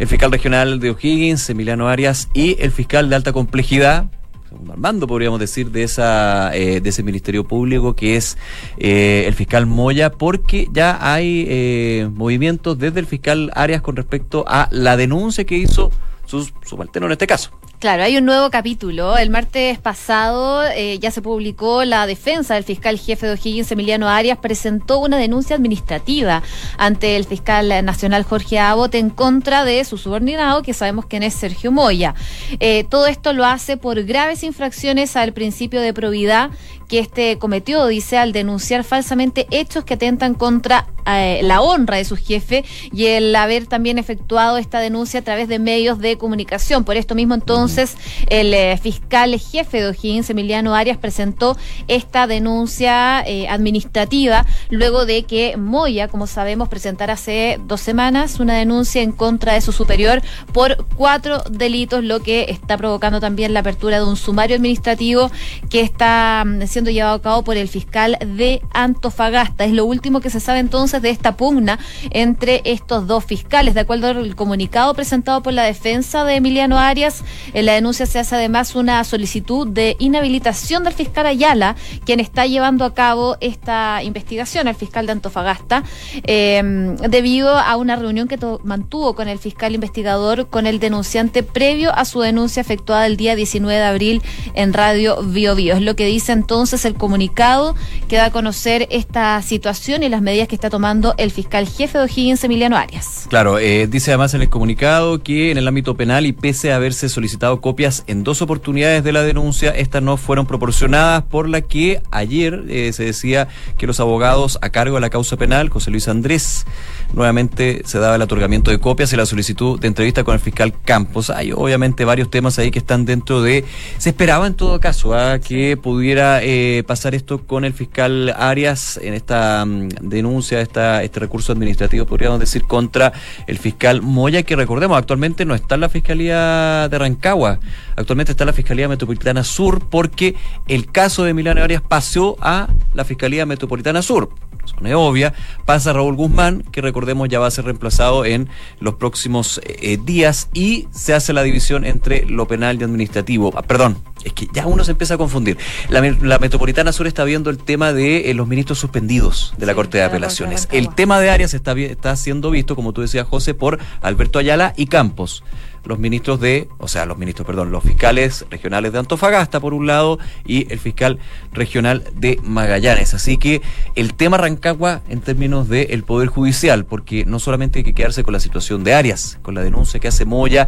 el 0.02 0.08
fiscal 0.08 0.32
regional 0.32 0.80
de 0.80 0.90
O'Higgins, 0.90 1.48
Emiliano 1.52 1.88
Arias, 1.88 2.28
y 2.34 2.60
el 2.60 2.72
fiscal 2.72 3.08
de 3.08 3.16
alta 3.16 3.34
complejidad, 3.34 4.10
segundo 4.50 4.74
Armando, 4.74 5.06
podríamos 5.06 5.40
decir, 5.40 5.70
de 5.70 5.84
esa 5.84 6.50
eh, 6.56 6.82
de 6.82 6.90
ese 6.90 7.04
Ministerio 7.04 7.44
Público, 7.44 7.96
que 7.96 8.16
es 8.16 8.36
eh, 8.80 9.26
el 9.28 9.36
fiscal 9.36 9.68
Moya, 9.68 10.12
porque 10.12 10.68
ya 10.74 10.98
hay 11.00 12.10
movimientos 12.16 12.80
desde 12.80 13.00
el 13.00 13.06
fiscal 13.06 13.52
Arias 13.54 13.84
con 13.84 13.96
respecto 13.96 14.44
a 14.48 14.68
la 14.72 14.98
denuncia 14.98 15.44
que 15.44 15.58
hizo 15.58 15.92
su 16.26 16.50
subalterno 16.66 17.06
en 17.06 17.12
este 17.12 17.28
caso. 17.28 17.52
Claro, 17.82 18.04
hay 18.04 18.16
un 18.16 18.26
nuevo 18.26 18.52
capítulo. 18.52 19.18
El 19.18 19.32
martes 19.32 19.80
pasado 19.80 20.64
eh, 20.68 21.00
ya 21.00 21.10
se 21.10 21.24
publicó 21.24 21.84
la 21.84 22.06
defensa 22.06 22.54
del 22.54 22.64
fiscal 22.64 23.00
jefe 23.00 23.26
de 23.26 23.34
O'Higgins, 23.34 23.72
Emiliano 23.72 24.08
Arias, 24.08 24.38
presentó 24.38 25.00
una 25.00 25.18
denuncia 25.18 25.56
administrativa 25.56 26.44
ante 26.78 27.16
el 27.16 27.26
fiscal 27.26 27.84
nacional 27.84 28.22
Jorge 28.22 28.60
Abot 28.60 28.94
en 28.94 29.10
contra 29.10 29.66
de 29.66 29.84
su 29.84 29.98
subordinado, 29.98 30.62
que 30.62 30.76
sabemos 30.76 31.08
quién 31.08 31.24
es 31.24 31.34
Sergio 31.34 31.72
Moya. 31.72 32.14
Eh, 32.60 32.86
todo 32.88 33.08
esto 33.08 33.34
lo 33.34 33.46
hace 33.46 33.78
por 33.78 34.04
graves 34.04 34.44
infracciones 34.44 35.16
al 35.16 35.34
principio 35.34 35.82
de 35.82 35.92
probidad 35.92 36.52
que 36.88 37.00
este 37.00 37.40
cometió, 37.40 37.88
dice, 37.88 38.20
al 38.20 38.32
denunciar 38.32 38.84
falsamente 38.84 39.48
hechos 39.50 39.86
que 39.86 39.96
atentan 39.96 40.36
contra 40.36 40.86
eh, 41.06 41.42
la 41.44 41.62
honra 41.62 41.98
de 41.98 42.06
su 42.06 42.16
jefe 42.16 42.64
y 42.92 43.06
el 43.06 43.36
haber 43.36 43.68
también 43.68 43.98
efectuado 43.98 44.58
esta 44.58 44.80
denuncia 44.80 45.22
a 45.22 45.24
través 45.24 45.48
de 45.48 45.60
medios 45.60 46.00
de 46.00 46.18
comunicación. 46.18 46.84
Por 46.84 46.98
esto 46.98 47.16
mismo, 47.16 47.34
entonces, 47.34 47.96
el 48.30 48.54
eh, 48.54 48.78
fiscal 48.78 49.38
jefe 49.40 49.82
de 49.82 49.90
O'Higgins, 49.90 50.30
Emiliano 50.30 50.76
Arias, 50.76 50.98
presentó 50.98 51.58
esta 51.88 52.28
denuncia 52.28 53.24
eh, 53.26 53.48
administrativa 53.48 54.46
luego 54.70 55.06
de 55.06 55.24
que 55.24 55.58
Moya, 55.58 56.08
como 56.08 56.28
sabemos, 56.28 56.70
presentara 56.70 57.14
hace 57.14 57.60
dos 57.68 57.82
semanas 57.82 58.40
una 58.40 58.56
denuncia 58.58 59.02
en 59.02 59.12
contra 59.12 59.54
de 59.54 59.62
su 59.62 59.72
superior 59.72 60.22
por 60.54 60.86
cuatro 60.96 61.44
delitos, 61.50 62.04
lo 62.04 62.22
que 62.22 62.46
está 62.50 62.78
provocando 62.78 63.20
también 63.20 63.54
la 63.54 63.62
apertura 63.62 63.98
de 63.98 64.06
un 64.06 64.16
sumario 64.16 64.56
administrativo 64.56 65.32
que 65.70 65.82
está 65.82 66.46
siendo 66.68 66.92
mm, 66.92 66.94
llevado 66.94 67.16
a 67.16 67.22
cabo 67.22 67.44
por 67.44 67.58
el 67.58 67.68
fiscal 67.68 68.18
de 68.26 68.62
Antofagasta. 68.74 69.66
Es 69.66 69.74
lo 69.74 69.86
último 69.86 70.22
que 70.22 70.30
se 70.30 70.40
sabe 70.40 70.60
entonces 70.60 70.91
de 71.00 71.10
esta 71.10 71.38
pugna 71.38 71.80
entre 72.10 72.62
estos 72.66 73.08
dos 73.08 73.24
fiscales. 73.24 73.74
De 73.74 73.82
acuerdo 73.82 74.08
al 74.08 74.36
comunicado 74.36 74.94
presentado 74.94 75.42
por 75.42 75.54
la 75.54 75.64
defensa 75.64 76.24
de 76.24 76.36
Emiliano 76.36 76.78
Arias, 76.78 77.24
en 77.54 77.66
la 77.66 77.74
denuncia 77.74 78.06
se 78.06 78.20
hace 78.20 78.36
además 78.36 78.76
una 78.76 79.04
solicitud 79.04 79.68
de 79.68 79.96
inhabilitación 80.00 80.84
del 80.84 80.94
fiscal 80.94 81.26
Ayala, 81.26 81.76
quien 82.06 82.20
está 82.20 82.46
llevando 82.46 82.84
a 82.84 82.94
cabo 82.94 83.38
esta 83.40 84.04
investigación, 84.04 84.68
el 84.68 84.76
fiscal 84.76 85.06
de 85.06 85.14
Antofagasta, 85.14 85.84
em, 86.24 86.96
debido 86.98 87.58
a 87.58 87.76
una 87.78 87.96
reunión 87.96 88.28
que 88.28 88.40
mantuvo 88.64 89.16
con 89.16 89.28
el 89.28 89.40
fiscal 89.40 89.76
investigador, 89.76 90.48
con 90.48 90.66
el 90.66 90.80
denunciante 90.80 91.44
previo 91.44 91.94
a 91.96 92.06
su 92.06 92.22
denuncia 92.22 92.62
efectuada 92.62 93.06
el 93.06 93.18
día 93.18 93.36
19 93.36 93.80
de 93.80 93.86
abril 93.86 94.22
en 94.54 94.74
Radio 94.74 95.22
Bio 95.24 95.56
Bio. 95.56 95.76
Es 95.76 95.82
lo 95.82 95.96
que 95.96 96.06
dice 96.06 96.32
entonces 96.32 96.86
el 96.86 96.96
comunicado 96.96 97.76
que 98.08 98.18
da 98.18 98.26
a 98.26 98.32
conocer 98.32 98.88
esta 98.90 99.42
situación 99.42 100.04
y 100.04 100.10
las 100.10 100.22
medidas 100.22 100.48
que 100.48 100.56
está 100.56 100.70
tomando 100.70 100.81
el 101.18 101.30
fiscal 101.30 101.68
jefe 101.68 102.00
de 102.00 102.06
O'Higgins, 102.06 102.44
Emiliano 102.44 102.76
Arias. 102.76 103.28
Claro, 103.30 103.60
eh, 103.60 103.86
dice 103.86 104.10
además 104.10 104.34
en 104.34 104.42
el 104.42 104.50
comunicado 104.50 105.22
que 105.22 105.52
en 105.52 105.60
el 105.60 105.68
ámbito 105.68 105.96
penal 105.96 106.26
y 106.26 106.32
pese 106.32 106.74
a 106.74 106.78
haberse 106.78 107.08
solicitado 107.08 107.62
copias 107.62 108.04
en 108.08 108.24
dos 108.24 108.42
oportunidades 108.42 109.04
de 109.04 109.12
la 109.12 109.22
denuncia, 109.22 109.70
estas 109.70 110.02
no 110.02 110.18
fueron 110.18 110.48
proporcionadas, 110.48 111.24
por 111.24 111.48
la 111.48 111.62
que 111.62 112.02
ayer 112.10 112.64
eh, 112.68 112.94
se 112.94 113.06
decía 113.06 113.48
que 113.78 113.86
los 113.86 114.00
abogados 114.00 114.58
a 114.64 114.72
cargo 114.72 114.96
de 114.96 115.02
la 115.02 115.12
causa 115.12 115.38
penal, 115.38 115.70
José 115.70 115.92
Luis 115.92 116.08
Andrés, 116.08 116.66
nuevamente 117.14 117.84
se 117.86 118.00
daba 118.00 118.16
el 118.16 118.22
otorgamiento 118.24 118.72
de 118.72 118.80
copias 118.80 119.14
y 119.14 119.18
la 119.18 119.28
solicitud 119.28 119.80
de 119.80 119.88
entrevista 119.88 120.24
con 120.24 120.34
el 120.34 120.40
fiscal 120.40 120.74
Campos. 120.84 121.30
Hay 121.30 121.52
obviamente 121.52 122.06
varios 122.06 122.32
temas 122.32 122.58
ahí 122.58 122.72
que 122.72 122.80
están 122.80 123.06
dentro 123.06 123.44
de... 123.44 123.66
Se 124.00 124.10
esperaba 124.10 124.48
en 124.48 124.56
todo 124.56 124.80
caso 124.80 125.14
¿ah? 125.14 125.38
que 125.38 125.78
pudiera 125.78 126.42
eh, 126.42 126.84
pasar 126.88 127.14
esto 127.14 127.46
con 127.46 127.66
el 127.66 127.74
fiscal 127.74 128.34
Arias 128.36 129.00
en 129.02 129.14
esta 129.14 129.64
mm, 129.64 129.90
denuncia, 130.02 130.71
este 131.02 131.20
recurso 131.20 131.52
administrativo, 131.52 132.06
podríamos 132.06 132.40
decir, 132.40 132.64
contra 132.64 133.14
el 133.48 133.58
fiscal 133.58 134.02
Moya, 134.02 134.44
que 134.44 134.56
recordemos, 134.56 134.98
actualmente 134.98 135.46
no 135.46 135.56
está 135.56 135.76
en 135.76 135.82
la 135.82 135.90
Fiscalía 135.90 136.88
de 136.90 136.98
Rancagua, 136.98 137.60
actualmente 137.96 138.32
está 138.32 138.44
en 138.44 138.48
la 138.48 138.54
Fiscalía 138.54 138.88
Metropolitana 138.88 139.44
Sur, 139.44 139.88
porque 139.90 140.36
el 140.68 140.92
caso 140.92 141.24
de 141.24 141.34
Milano 141.34 141.64
Arias 141.64 141.82
pasó 141.82 142.38
a 142.42 142.68
la 142.94 143.06
Fiscalía 143.06 143.46
Metropolitana 143.46 144.02
Sur 144.02 144.30
es 144.64 144.96
obvia, 144.96 145.34
pasa 145.66 145.94
Raúl 145.94 146.16
Guzmán, 146.16 146.64
que 146.72 146.82
recordemos 146.82 147.30
ya 147.30 147.40
va 147.40 147.48
a 147.48 147.52
ser 147.52 147.66
reemplazado 147.66 148.26
en 148.26 148.50
los 148.80 148.96
próximos 148.96 149.62
eh, 149.64 149.98
días, 150.04 150.50
y 150.54 150.88
se 150.92 151.14
hace 151.14 151.34
la 151.34 151.44
división 151.44 151.86
entre 151.86 152.26
lo 152.26 152.48
penal 152.48 152.80
y 152.80 152.84
administrativo. 152.84 153.52
Ah, 153.56 153.62
perdón, 153.62 153.98
es 154.24 154.34
que 154.34 154.48
ya 154.54 154.66
uno 154.66 154.84
se 154.84 154.92
empieza 154.92 155.16
a 155.16 155.18
confundir. 155.18 155.58
La, 155.90 156.40
Metropolitana 156.40 156.92
Sur 156.92 157.08
está 157.08 157.24
viendo 157.24 157.50
el 157.50 157.58
tema 157.58 157.94
de 157.94 158.32
eh, 158.32 158.34
los 158.34 158.48
ministros 158.48 158.80
suspendidos 158.80 159.54
de 159.58 159.66
la 159.66 159.76
Corte 159.76 159.98
de 159.98 160.04
Apelaciones. 160.04 160.68
el 160.72 160.94
tema 160.94 161.20
de 161.20 161.30
Arias 161.30 161.54
está, 161.54 161.74
está 161.74 162.16
siendo 162.16 162.52
visto, 162.52 162.76
como 162.76 162.94
tú 162.94 163.02
decías, 163.02 163.28
José, 163.28 163.54
por 163.54 163.80
Alberto 164.02 164.40
Ayala 164.40 164.74
y 164.76 164.88
Campos 164.88 165.44
los 165.86 166.00
ministros 166.00 166.40
de, 166.40 166.68
o 166.78 166.88
sea, 166.88 167.06
los 167.06 167.18
ministros, 167.18 167.46
perdón, 167.46 167.72
los 167.72 167.84
fiscales 167.84 168.46
regionales 168.50 168.94
de 168.94 169.00
Antofagasta 169.00 169.60
por 169.60 169.74
un 169.74 169.88
lado 169.88 170.20
y 170.46 170.72
el 170.72 170.80
fiscal 170.80 171.20
regional 171.54 172.04
de 172.16 172.40
Magallanes. 172.44 173.14
Así 173.14 173.38
que 173.38 173.62
el 173.96 174.14
tema 174.14 174.38
Rancagua 174.38 175.02
en 175.10 175.22
términos 175.22 175.70
del 175.70 176.04
Poder 176.04 176.30
Judicial, 176.30 176.86
porque 176.86 177.26
no 177.26 177.40
solamente 177.40 177.80
hay 177.80 177.84
que 177.84 177.94
quedarse 177.94 178.24
con 178.24 178.34
la 178.34 178.40
situación 178.40 178.84
de 178.84 178.94
Arias, 178.94 179.40
con 179.42 179.56
la 179.56 179.62
denuncia 179.62 180.00
que 180.00 180.08
hace 180.08 180.26
Moya, 180.26 180.68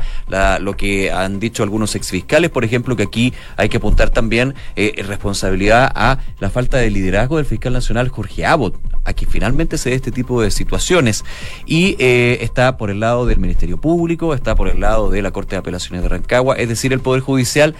lo 0.59 0.75
que 0.75 1.11
han 1.11 1.39
dicho 1.39 1.63
algunos 1.63 1.95
exfiscales, 1.95 2.49
por 2.49 2.63
ejemplo, 2.63 2.95
que 2.95 3.03
aquí 3.03 3.33
hay 3.57 3.69
que 3.69 3.77
apuntar 3.77 4.09
también 4.09 4.55
eh, 4.75 4.93
responsabilidad 5.05 5.91
a 5.95 6.19
la 6.39 6.49
falta 6.49 6.77
de 6.77 6.89
liderazgo 6.89 7.37
del 7.37 7.45
fiscal 7.45 7.73
nacional 7.73 8.09
Jorge 8.09 8.45
Abbott, 8.45 8.79
a 9.05 9.13
que 9.13 9.25
finalmente 9.25 9.77
se 9.77 9.89
dé 9.89 9.95
este 9.95 10.11
tipo 10.11 10.41
de 10.41 10.51
situaciones. 10.51 11.23
Y 11.65 11.95
eh, 11.99 12.39
está 12.41 12.77
por 12.77 12.89
el 12.89 12.99
lado 12.99 13.25
del 13.25 13.39
Ministerio 13.39 13.79
Público, 13.79 14.33
está 14.33 14.55
por 14.55 14.67
el 14.67 14.79
lado 14.79 15.02
de 15.09 15.21
la 15.21 15.31
Corte 15.31 15.55
de 15.55 15.59
Apelaciones 15.59 16.03
de 16.03 16.09
Rancagua, 16.09 16.55
es 16.55 16.69
decir, 16.69 16.93
el 16.93 16.99
Poder 16.99 17.21
Judicial 17.21 17.75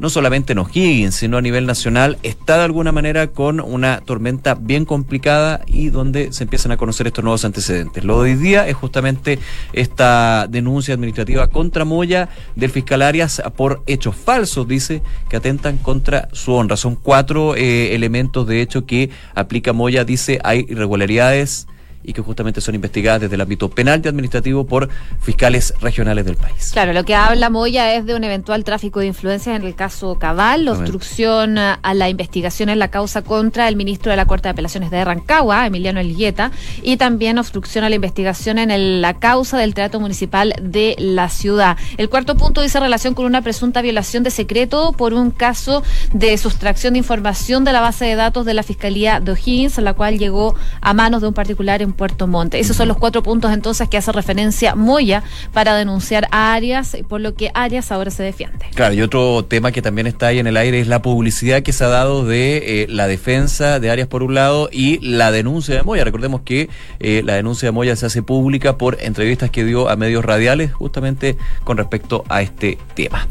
no 0.00 0.08
solamente 0.08 0.54
en 0.54 0.58
O'Higgins, 0.58 1.14
sino 1.14 1.36
a 1.36 1.42
nivel 1.42 1.66
nacional, 1.66 2.18
está 2.22 2.56
de 2.56 2.64
alguna 2.64 2.90
manera 2.90 3.28
con 3.28 3.60
una 3.60 4.00
tormenta 4.00 4.54
bien 4.54 4.86
complicada 4.86 5.60
y 5.66 5.90
donde 5.90 6.32
se 6.32 6.44
empiezan 6.44 6.72
a 6.72 6.78
conocer 6.78 7.06
estos 7.06 7.22
nuevos 7.22 7.44
antecedentes. 7.44 8.02
Lo 8.02 8.22
de 8.22 8.30
hoy 8.30 8.36
día 8.36 8.66
es 8.66 8.74
justamente 8.74 9.38
esta 9.74 10.46
denuncia 10.48 10.94
administrativa 10.94 11.48
contra 11.48 11.84
Moya 11.84 12.30
del 12.56 12.70
fiscal 12.70 13.02
Arias 13.02 13.42
por 13.56 13.82
hechos 13.86 14.16
falsos, 14.16 14.66
dice, 14.66 15.02
que 15.28 15.36
atentan 15.36 15.76
contra 15.76 16.28
su 16.32 16.54
honra. 16.54 16.78
Son 16.78 16.96
cuatro 16.96 17.54
eh, 17.54 17.94
elementos 17.94 18.46
de 18.46 18.62
hecho 18.62 18.86
que 18.86 19.10
aplica 19.34 19.74
Moya, 19.74 20.04
dice, 20.04 20.40
hay 20.42 20.64
irregularidades 20.66 21.66
y 22.02 22.12
que 22.12 22.22
justamente 22.22 22.60
son 22.60 22.74
investigadas 22.74 23.22
desde 23.22 23.34
el 23.34 23.40
ámbito 23.40 23.68
penal 23.68 24.00
y 24.04 24.08
administrativo 24.08 24.66
por 24.66 24.88
fiscales 25.20 25.74
regionales 25.80 26.24
del 26.24 26.36
país. 26.36 26.70
Claro, 26.72 26.92
lo 26.92 27.04
que 27.04 27.14
habla 27.14 27.50
Moya 27.50 27.94
es 27.94 28.06
de 28.06 28.14
un 28.14 28.24
eventual 28.24 28.64
tráfico 28.64 29.00
de 29.00 29.06
influencias 29.06 29.56
en 29.56 29.66
el 29.66 29.74
caso 29.74 30.18
Cabal, 30.18 30.68
obstrucción 30.68 31.58
a 31.58 31.94
la 31.94 32.08
investigación 32.08 32.68
en 32.68 32.78
la 32.78 32.88
causa 32.88 33.22
contra 33.22 33.68
el 33.68 33.76
ministro 33.76 34.10
de 34.10 34.16
la 34.16 34.26
Corte 34.26 34.48
de 34.48 34.50
Apelaciones 34.50 34.90
de 34.90 35.04
Rancagua, 35.04 35.66
Emiliano 35.66 36.00
Elgueta, 36.00 36.52
y 36.82 36.96
también 36.96 37.38
obstrucción 37.38 37.84
a 37.84 37.88
la 37.88 37.96
investigación 37.96 38.58
en 38.58 39.00
la 39.00 39.18
causa 39.18 39.58
del 39.58 39.74
Teatro 39.74 40.00
Municipal 40.00 40.54
de 40.60 40.96
la 40.98 41.28
ciudad. 41.28 41.76
El 41.98 42.08
cuarto 42.08 42.36
punto 42.36 42.62
dice 42.62 42.80
relación 42.80 43.14
con 43.14 43.26
una 43.26 43.42
presunta 43.42 43.82
violación 43.82 44.22
de 44.22 44.30
secreto 44.30 44.92
por 44.92 45.14
un 45.14 45.30
caso 45.30 45.82
de 46.12 46.36
sustracción 46.38 46.94
de 46.94 46.98
información 46.98 47.64
de 47.64 47.72
la 47.72 47.80
base 47.80 48.04
de 48.04 48.14
datos 48.14 48.46
de 48.46 48.54
la 48.54 48.62
Fiscalía 48.62 49.20
de 49.20 49.32
O'Higgins, 49.32 49.78
la 49.78 49.94
cual 49.94 50.18
llegó 50.18 50.54
a 50.80 50.94
manos 50.94 51.20
de 51.20 51.28
un 51.28 51.34
particular 51.34 51.82
en 51.82 51.89
Puerto 51.92 52.26
Montt. 52.26 52.54
Esos 52.54 52.76
son 52.76 52.88
los 52.88 52.96
cuatro 52.96 53.22
puntos 53.22 53.52
entonces 53.52 53.88
que 53.88 53.96
hace 53.96 54.12
referencia 54.12 54.74
Moya 54.74 55.22
para 55.52 55.74
denunciar 55.76 56.28
a 56.30 56.54
Arias, 56.54 56.96
por 57.08 57.20
lo 57.20 57.34
que 57.34 57.50
Arias 57.54 57.92
ahora 57.92 58.10
se 58.10 58.22
defiende. 58.22 58.66
Claro, 58.74 58.94
y 58.94 59.02
otro 59.02 59.44
tema 59.44 59.72
que 59.72 59.82
también 59.82 60.06
está 60.06 60.28
ahí 60.28 60.38
en 60.38 60.46
el 60.46 60.56
aire 60.56 60.80
es 60.80 60.86
la 60.86 61.02
publicidad 61.02 61.62
que 61.62 61.72
se 61.72 61.84
ha 61.84 61.88
dado 61.88 62.24
de 62.24 62.82
eh, 62.82 62.86
la 62.88 63.06
defensa 63.06 63.80
de 63.80 63.90
Arias 63.90 64.08
por 64.08 64.22
un 64.22 64.34
lado 64.34 64.68
y 64.72 64.98
la 64.98 65.30
denuncia 65.30 65.74
de 65.74 65.82
Moya. 65.82 66.04
Recordemos 66.04 66.42
que 66.42 66.68
eh, 66.98 67.22
la 67.24 67.34
denuncia 67.34 67.68
de 67.68 67.72
Moya 67.72 67.96
se 67.96 68.06
hace 68.06 68.22
pública 68.22 68.78
por 68.78 68.98
entrevistas 69.00 69.50
que 69.50 69.64
dio 69.64 69.88
a 69.88 69.96
medios 69.96 70.24
radiales 70.24 70.72
justamente 70.72 71.36
con 71.64 71.76
respecto 71.76 72.24
a 72.28 72.42
este 72.42 72.78
tema. 72.94 73.26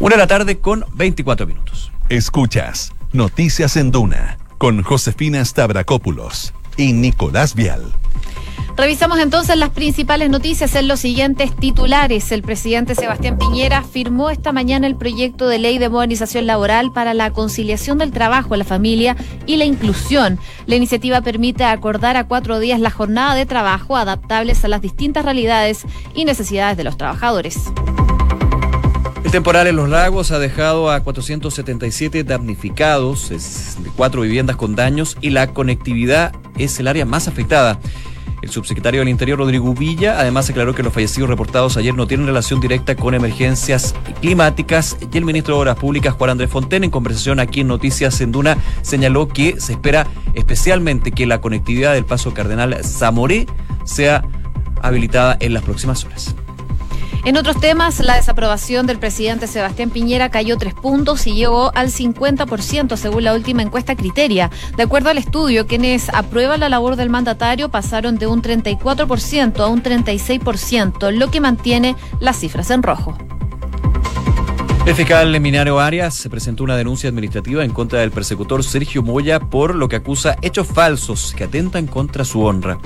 Una 0.00 0.16
de 0.16 0.20
la 0.20 0.26
tarde 0.26 0.58
con 0.58 0.84
24 0.94 1.46
minutos. 1.46 1.92
Escuchas 2.08 2.92
Noticias 3.12 3.76
en 3.76 3.90
Duna 3.92 4.38
con 4.58 4.82
Josefina 4.82 5.44
Stavrakopoulos 5.44 6.52
y 6.76 6.92
Nicolás 6.92 7.54
Vial. 7.54 7.92
Revisamos 8.76 9.20
entonces 9.20 9.56
las 9.56 9.70
principales 9.70 10.30
noticias 10.30 10.74
en 10.74 10.88
los 10.88 10.98
siguientes 10.98 11.54
titulares. 11.54 12.32
El 12.32 12.42
presidente 12.42 12.96
Sebastián 12.96 13.38
Piñera 13.38 13.82
firmó 13.84 14.30
esta 14.30 14.50
mañana 14.50 14.88
el 14.88 14.96
proyecto 14.96 15.46
de 15.46 15.60
ley 15.60 15.78
de 15.78 15.88
modernización 15.88 16.46
laboral 16.46 16.92
para 16.92 17.14
la 17.14 17.30
conciliación 17.30 17.98
del 17.98 18.10
trabajo, 18.10 18.56
la 18.56 18.64
familia 18.64 19.16
y 19.46 19.58
la 19.58 19.64
inclusión. 19.64 20.40
La 20.66 20.74
iniciativa 20.74 21.20
permite 21.20 21.62
acordar 21.62 22.16
a 22.16 22.26
cuatro 22.26 22.58
días 22.58 22.80
la 22.80 22.90
jornada 22.90 23.36
de 23.36 23.46
trabajo 23.46 23.96
adaptables 23.96 24.64
a 24.64 24.68
las 24.68 24.82
distintas 24.82 25.24
realidades 25.24 25.84
y 26.16 26.24
necesidades 26.24 26.76
de 26.76 26.82
los 26.82 26.96
trabajadores. 26.96 27.56
El 29.24 29.30
temporal 29.30 29.66
en 29.66 29.76
los 29.76 29.88
lagos 29.88 30.30
ha 30.32 30.38
dejado 30.38 30.90
a 30.90 31.00
477 31.00 32.24
damnificados, 32.24 33.30
es 33.30 33.78
de 33.82 33.90
cuatro 33.90 34.20
viviendas 34.20 34.56
con 34.56 34.76
daños 34.76 35.16
y 35.22 35.30
la 35.30 35.48
conectividad 35.48 36.32
es 36.58 36.78
el 36.78 36.86
área 36.86 37.06
más 37.06 37.26
afectada. 37.26 37.80
El 38.42 38.50
subsecretario 38.50 39.00
del 39.00 39.08
Interior, 39.08 39.38
Rodrigo 39.38 39.72
Villa, 39.72 40.20
además 40.20 40.50
aclaró 40.50 40.74
que 40.74 40.82
los 40.82 40.92
fallecidos 40.92 41.30
reportados 41.30 41.78
ayer 41.78 41.94
no 41.94 42.06
tienen 42.06 42.26
relación 42.26 42.60
directa 42.60 42.94
con 42.94 43.14
emergencias 43.14 43.94
climáticas 44.20 44.98
y 45.10 45.16
el 45.16 45.24
ministro 45.24 45.54
de 45.54 45.60
Obras 45.62 45.78
Públicas, 45.78 46.12
Juan 46.12 46.30
Andrés 46.30 46.50
Fonten, 46.50 46.84
en 46.84 46.90
conversación 46.90 47.40
aquí 47.40 47.62
en 47.62 47.68
Noticias 47.68 48.20
en 48.20 48.30
Duna, 48.30 48.58
señaló 48.82 49.28
que 49.28 49.58
se 49.58 49.72
espera 49.72 50.06
especialmente 50.34 51.12
que 51.12 51.26
la 51.26 51.40
conectividad 51.40 51.94
del 51.94 52.04
paso 52.04 52.34
Cardenal 52.34 52.84
Zamoré 52.84 53.46
sea 53.84 54.22
habilitada 54.82 55.38
en 55.40 55.54
las 55.54 55.62
próximas 55.62 56.04
horas. 56.04 56.36
En 57.24 57.38
otros 57.38 57.58
temas, 57.58 58.00
la 58.00 58.16
desaprobación 58.16 58.86
del 58.86 58.98
presidente 58.98 59.46
Sebastián 59.46 59.88
Piñera 59.88 60.28
cayó 60.28 60.58
tres 60.58 60.74
puntos 60.74 61.26
y 61.26 61.34
llegó 61.34 61.72
al 61.74 61.88
50% 61.88 62.98
según 62.98 63.24
la 63.24 63.32
última 63.32 63.62
encuesta 63.62 63.96
Criteria. 63.96 64.50
De 64.76 64.82
acuerdo 64.82 65.08
al 65.08 65.16
estudio, 65.16 65.66
quienes 65.66 66.10
aprueban 66.10 66.60
la 66.60 66.68
labor 66.68 66.96
del 66.96 67.08
mandatario 67.08 67.70
pasaron 67.70 68.18
de 68.18 68.26
un 68.26 68.42
34% 68.42 69.58
a 69.60 69.68
un 69.68 69.82
36%, 69.82 71.12
lo 71.12 71.30
que 71.30 71.40
mantiene 71.40 71.96
las 72.20 72.38
cifras 72.38 72.70
en 72.70 72.82
rojo. 72.82 73.16
El 74.86 74.94
fiscal 74.94 75.40
Minario 75.40 75.80
Arias 75.80 76.14
se 76.14 76.28
presentó 76.28 76.62
una 76.62 76.76
denuncia 76.76 77.08
administrativa 77.08 77.64
en 77.64 77.70
contra 77.70 78.00
del 78.00 78.10
persecutor 78.10 78.62
Sergio 78.62 79.02
Moya 79.02 79.40
por 79.40 79.74
lo 79.74 79.88
que 79.88 79.96
acusa 79.96 80.36
hechos 80.42 80.66
falsos 80.66 81.34
que 81.34 81.44
atentan 81.44 81.86
contra 81.86 82.22
su 82.22 82.42
honra. 82.42 82.78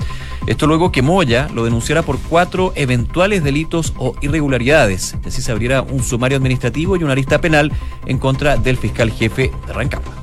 Esto 0.47 0.65
luego 0.65 0.93
que 0.93 1.01
Moya 1.01 1.49
lo 1.53 1.65
denunciara 1.65 2.01
por 2.03 2.17
cuatro 2.17 2.71
eventuales 2.75 3.43
delitos 3.43 3.93
o 3.97 4.15
irregularidades. 4.21 5.17
Así 5.25 5.41
se 5.41 5.51
abriera 5.51 5.81
un 5.81 6.01
sumario 6.01 6.37
administrativo 6.37 6.95
y 6.95 7.03
una 7.03 7.15
lista 7.15 7.41
penal 7.41 7.73
en 8.05 8.17
contra 8.17 8.55
del 8.55 8.77
fiscal 8.77 9.11
jefe 9.11 9.51
de 9.67 9.73
Rancagua. 9.73 10.18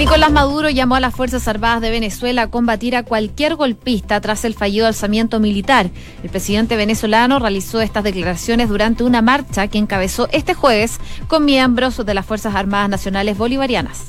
Nicolás 0.00 0.32
Maduro 0.32 0.70
llamó 0.70 0.94
a 0.94 1.00
las 1.00 1.14
Fuerzas 1.14 1.46
Armadas 1.46 1.82
de 1.82 1.90
Venezuela 1.90 2.40
a 2.40 2.46
combatir 2.50 2.96
a 2.96 3.02
cualquier 3.02 3.54
golpista 3.54 4.18
tras 4.22 4.46
el 4.46 4.54
fallido 4.54 4.86
alzamiento 4.86 5.40
militar. 5.40 5.90
El 6.22 6.30
presidente 6.30 6.74
venezolano 6.74 7.38
realizó 7.38 7.82
estas 7.82 8.02
declaraciones 8.02 8.70
durante 8.70 9.04
una 9.04 9.20
marcha 9.20 9.68
que 9.68 9.76
encabezó 9.76 10.26
este 10.32 10.54
jueves 10.54 10.98
con 11.28 11.44
miembros 11.44 11.98
de 12.06 12.14
las 12.14 12.24
Fuerzas 12.24 12.54
Armadas 12.54 12.88
Nacionales 12.88 13.36
Bolivarianas. 13.36 14.06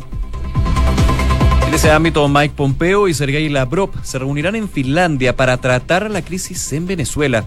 En 1.68 1.74
ese 1.74 1.92
ámbito, 1.92 2.26
Mike 2.30 2.54
Pompeo 2.56 3.10
y 3.10 3.14
Sergei 3.14 3.50
Lavrov 3.50 3.90
se 4.02 4.18
reunirán 4.18 4.56
en 4.56 4.70
Finlandia 4.70 5.36
para 5.36 5.58
tratar 5.58 6.10
la 6.10 6.22
crisis 6.22 6.72
en 6.72 6.88
Venezuela. 6.88 7.44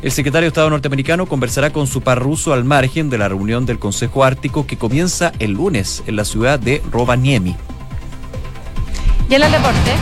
El 0.00 0.10
secretario 0.10 0.46
de 0.46 0.48
Estado 0.48 0.70
norteamericano 0.70 1.26
conversará 1.26 1.68
con 1.68 1.86
su 1.86 2.00
par 2.00 2.18
ruso 2.18 2.54
al 2.54 2.64
margen 2.64 3.10
de 3.10 3.18
la 3.18 3.28
reunión 3.28 3.66
del 3.66 3.78
Consejo 3.78 4.24
Ártico 4.24 4.66
que 4.66 4.78
comienza 4.78 5.32
el 5.38 5.52
lunes 5.52 6.02
en 6.06 6.16
la 6.16 6.24
ciudad 6.24 6.58
de 6.58 6.80
Rovaniemi. 6.90 7.54
Y 9.28 9.34
en 9.34 9.42
el 9.42 9.52
deporte, 9.52 9.92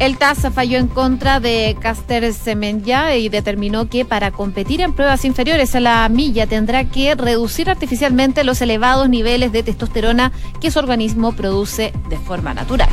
el 0.00 0.16
TAS 0.16 0.46
falló 0.54 0.78
en 0.78 0.86
contra 0.86 1.40
de 1.40 1.76
Caster 1.80 2.32
Semenya 2.32 3.16
y 3.16 3.28
determinó 3.28 3.88
que 3.88 4.04
para 4.04 4.30
competir 4.30 4.80
en 4.80 4.92
pruebas 4.92 5.24
inferiores 5.24 5.74
a 5.74 5.80
la 5.80 6.08
milla 6.08 6.46
tendrá 6.46 6.84
que 6.84 7.14
reducir 7.14 7.68
artificialmente 7.68 8.44
los 8.44 8.60
elevados 8.60 9.08
niveles 9.08 9.50
de 9.50 9.64
testosterona 9.64 10.30
que 10.60 10.70
su 10.70 10.78
organismo 10.78 11.32
produce 11.32 11.92
de 12.08 12.18
forma 12.18 12.54
natural. 12.54 12.90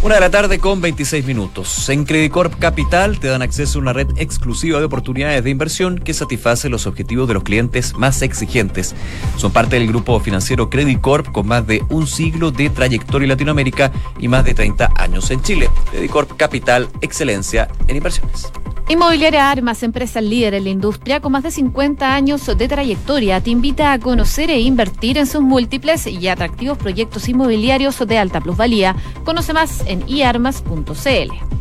Una 0.00 0.14
de 0.14 0.20
la 0.20 0.30
tarde 0.30 0.60
con 0.60 0.80
26 0.80 1.26
minutos. 1.26 1.88
En 1.88 2.04
Credicorp 2.04 2.56
Capital 2.60 3.18
te 3.18 3.26
dan 3.26 3.42
acceso 3.42 3.78
a 3.78 3.82
una 3.82 3.92
red 3.92 4.06
exclusiva 4.16 4.78
de 4.78 4.84
oportunidades 4.84 5.42
de 5.42 5.50
inversión 5.50 5.98
que 5.98 6.14
satisface 6.14 6.68
los 6.68 6.86
objetivos 6.86 7.26
de 7.26 7.34
los 7.34 7.42
clientes 7.42 7.96
más 7.96 8.22
exigentes. 8.22 8.94
Son 9.36 9.50
parte 9.50 9.76
del 9.76 9.88
grupo 9.88 10.20
financiero 10.20 10.70
Credicorp 10.70 11.32
con 11.32 11.48
más 11.48 11.66
de 11.66 11.82
un 11.88 12.06
siglo 12.06 12.52
de 12.52 12.70
trayectoria 12.70 13.24
en 13.24 13.30
Latinoamérica 13.30 13.90
y 14.20 14.28
más 14.28 14.44
de 14.44 14.54
30 14.54 14.92
años 14.94 15.32
en 15.32 15.42
Chile. 15.42 15.68
Credicorp 15.90 16.36
Capital, 16.36 16.88
excelencia 17.00 17.68
en 17.88 17.96
inversiones. 17.96 18.52
Inmobiliaria 18.90 19.50
Armas, 19.50 19.82
empresa 19.82 20.22
líder 20.22 20.54
en 20.54 20.64
la 20.64 20.70
industria 20.70 21.20
con 21.20 21.32
más 21.32 21.42
de 21.42 21.50
50 21.50 22.14
años 22.14 22.46
de 22.46 22.68
trayectoria, 22.68 23.38
te 23.38 23.50
invita 23.50 23.92
a 23.92 23.98
conocer 23.98 24.48
e 24.48 24.60
invertir 24.60 25.18
en 25.18 25.26
sus 25.26 25.42
múltiples 25.42 26.06
y 26.06 26.26
atractivos 26.26 26.78
proyectos 26.78 27.28
inmobiliarios 27.28 27.98
de 27.98 28.16
alta 28.16 28.40
plusvalía. 28.40 28.96
Conoce 29.24 29.52
más 29.52 29.84
en 29.88 30.08
iarmas.cl. 30.08 31.58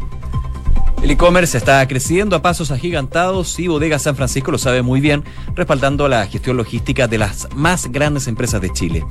El 1.02 1.12
e-commerce 1.12 1.58
está 1.58 1.88
creciendo 1.88 2.36
a 2.36 2.42
pasos 2.42 2.72
agigantados 2.72 3.60
y 3.60 3.68
Bodega 3.68 4.00
San 4.00 4.16
Francisco 4.16 4.50
lo 4.52 4.58
sabe 4.58 4.82
muy 4.82 5.00
bien, 5.00 5.24
respaldando 5.56 6.08
la 6.08 6.26
gestión 6.26 6.58
logística 6.58 7.08
de 7.08 7.20
las 7.20 7.48
más 7.56 7.92
grandes 7.92 8.28
empresas 8.28 8.62
de 8.62 8.74
Chile. 8.74 9.06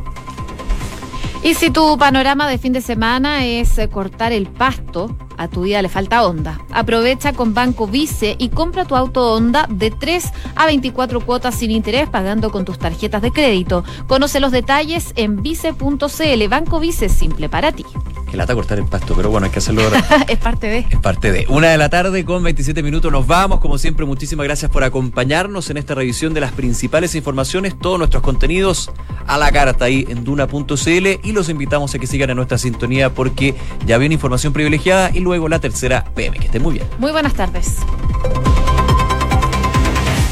Y 1.44 1.54
si 1.56 1.72
tu 1.72 1.98
panorama 1.98 2.48
de 2.48 2.58
fin 2.58 2.72
de 2.74 2.82
semana 2.82 3.46
es 3.46 3.78
eh, 3.78 3.90
cortar 3.90 4.32
el 4.32 4.48
pasto, 4.48 5.16
a 5.38 5.48
tu 5.48 5.62
vida 5.62 5.82
le 5.82 5.90
falta 5.90 6.26
onda. 6.26 6.60
Aprovecha 6.72 7.34
con 7.34 7.54
Banco 7.54 7.88
Vice 7.88 8.36
y 8.38 8.50
compra 8.50 8.86
tu 8.86 8.96
auto 8.96 9.34
Honda 9.34 9.68
de 9.70 9.92
3 9.92 10.32
a 10.56 10.66
24 10.66 11.22
cuotas 11.22 11.56
sin 11.56 11.72
interés 11.72 12.10
pagando 12.10 12.52
con 12.52 12.66
tus 12.66 12.80
tarjetas 12.80 13.22
de 13.22 13.32
crédito. 13.32 13.84
Conoce 14.08 14.40
los 14.40 14.52
detalles 14.52 15.14
en 15.16 15.42
vice.cl. 15.42 16.48
Banco 16.50 16.80
Vice 16.80 17.10
simple 17.10 17.50
para 17.50 17.72
ti. 17.72 17.86
Que 18.34 18.38
lata 18.38 18.56
cortar 18.56 18.80
el 18.80 18.86
pasto, 18.86 19.14
pero 19.16 19.30
bueno, 19.30 19.46
hay 19.46 19.52
que 19.52 19.60
hacerlo 19.60 19.84
ahora. 19.84 20.04
es 20.28 20.40
parte 20.40 20.66
de. 20.66 20.80
Es 20.90 20.98
parte 20.98 21.32
de. 21.32 21.46
Una 21.50 21.68
de 21.68 21.78
la 21.78 21.90
tarde 21.90 22.26
con 22.26 22.42
27 22.42 22.82
minutos 22.82 23.12
nos 23.12 23.28
vamos. 23.28 23.60
Como 23.60 23.78
siempre, 23.78 24.08
muchísimas 24.08 24.44
gracias 24.46 24.72
por 24.72 24.84
acompañarnos 24.84 25.70
en 25.70 25.78
esta 25.78 25.94
revisión 25.94 26.34
de 26.34 26.42
las 26.42 26.52
principales 26.52 27.14
informaciones, 27.14 27.78
todos 27.78 28.00
nuestros 28.00 28.24
contenidos 28.24 28.90
a 29.28 29.38
la 29.38 29.52
carta 29.52 29.86
ahí 29.86 30.08
en 30.10 30.24
duna.cl 30.24 31.08
y 31.24 31.32
los 31.32 31.48
invitamos 31.50 31.94
a 31.94 32.00
que 32.00 32.08
sigan 32.08 32.32
en 32.32 32.38
nuestra 32.38 32.58
sintonía 32.58 33.14
porque 33.14 33.54
ya 33.86 34.00
viene 34.00 34.16
información 34.16 34.52
privilegiada 34.52 35.12
y 35.14 35.20
luego 35.20 35.48
la 35.48 35.60
tercera 35.60 36.04
PM. 36.16 36.40
Que 36.40 36.48
estén 36.48 36.64
muy 36.64 36.74
bien. 36.74 36.88
Muy 36.98 37.12
buenas 37.12 37.36
tardes. 37.36 37.78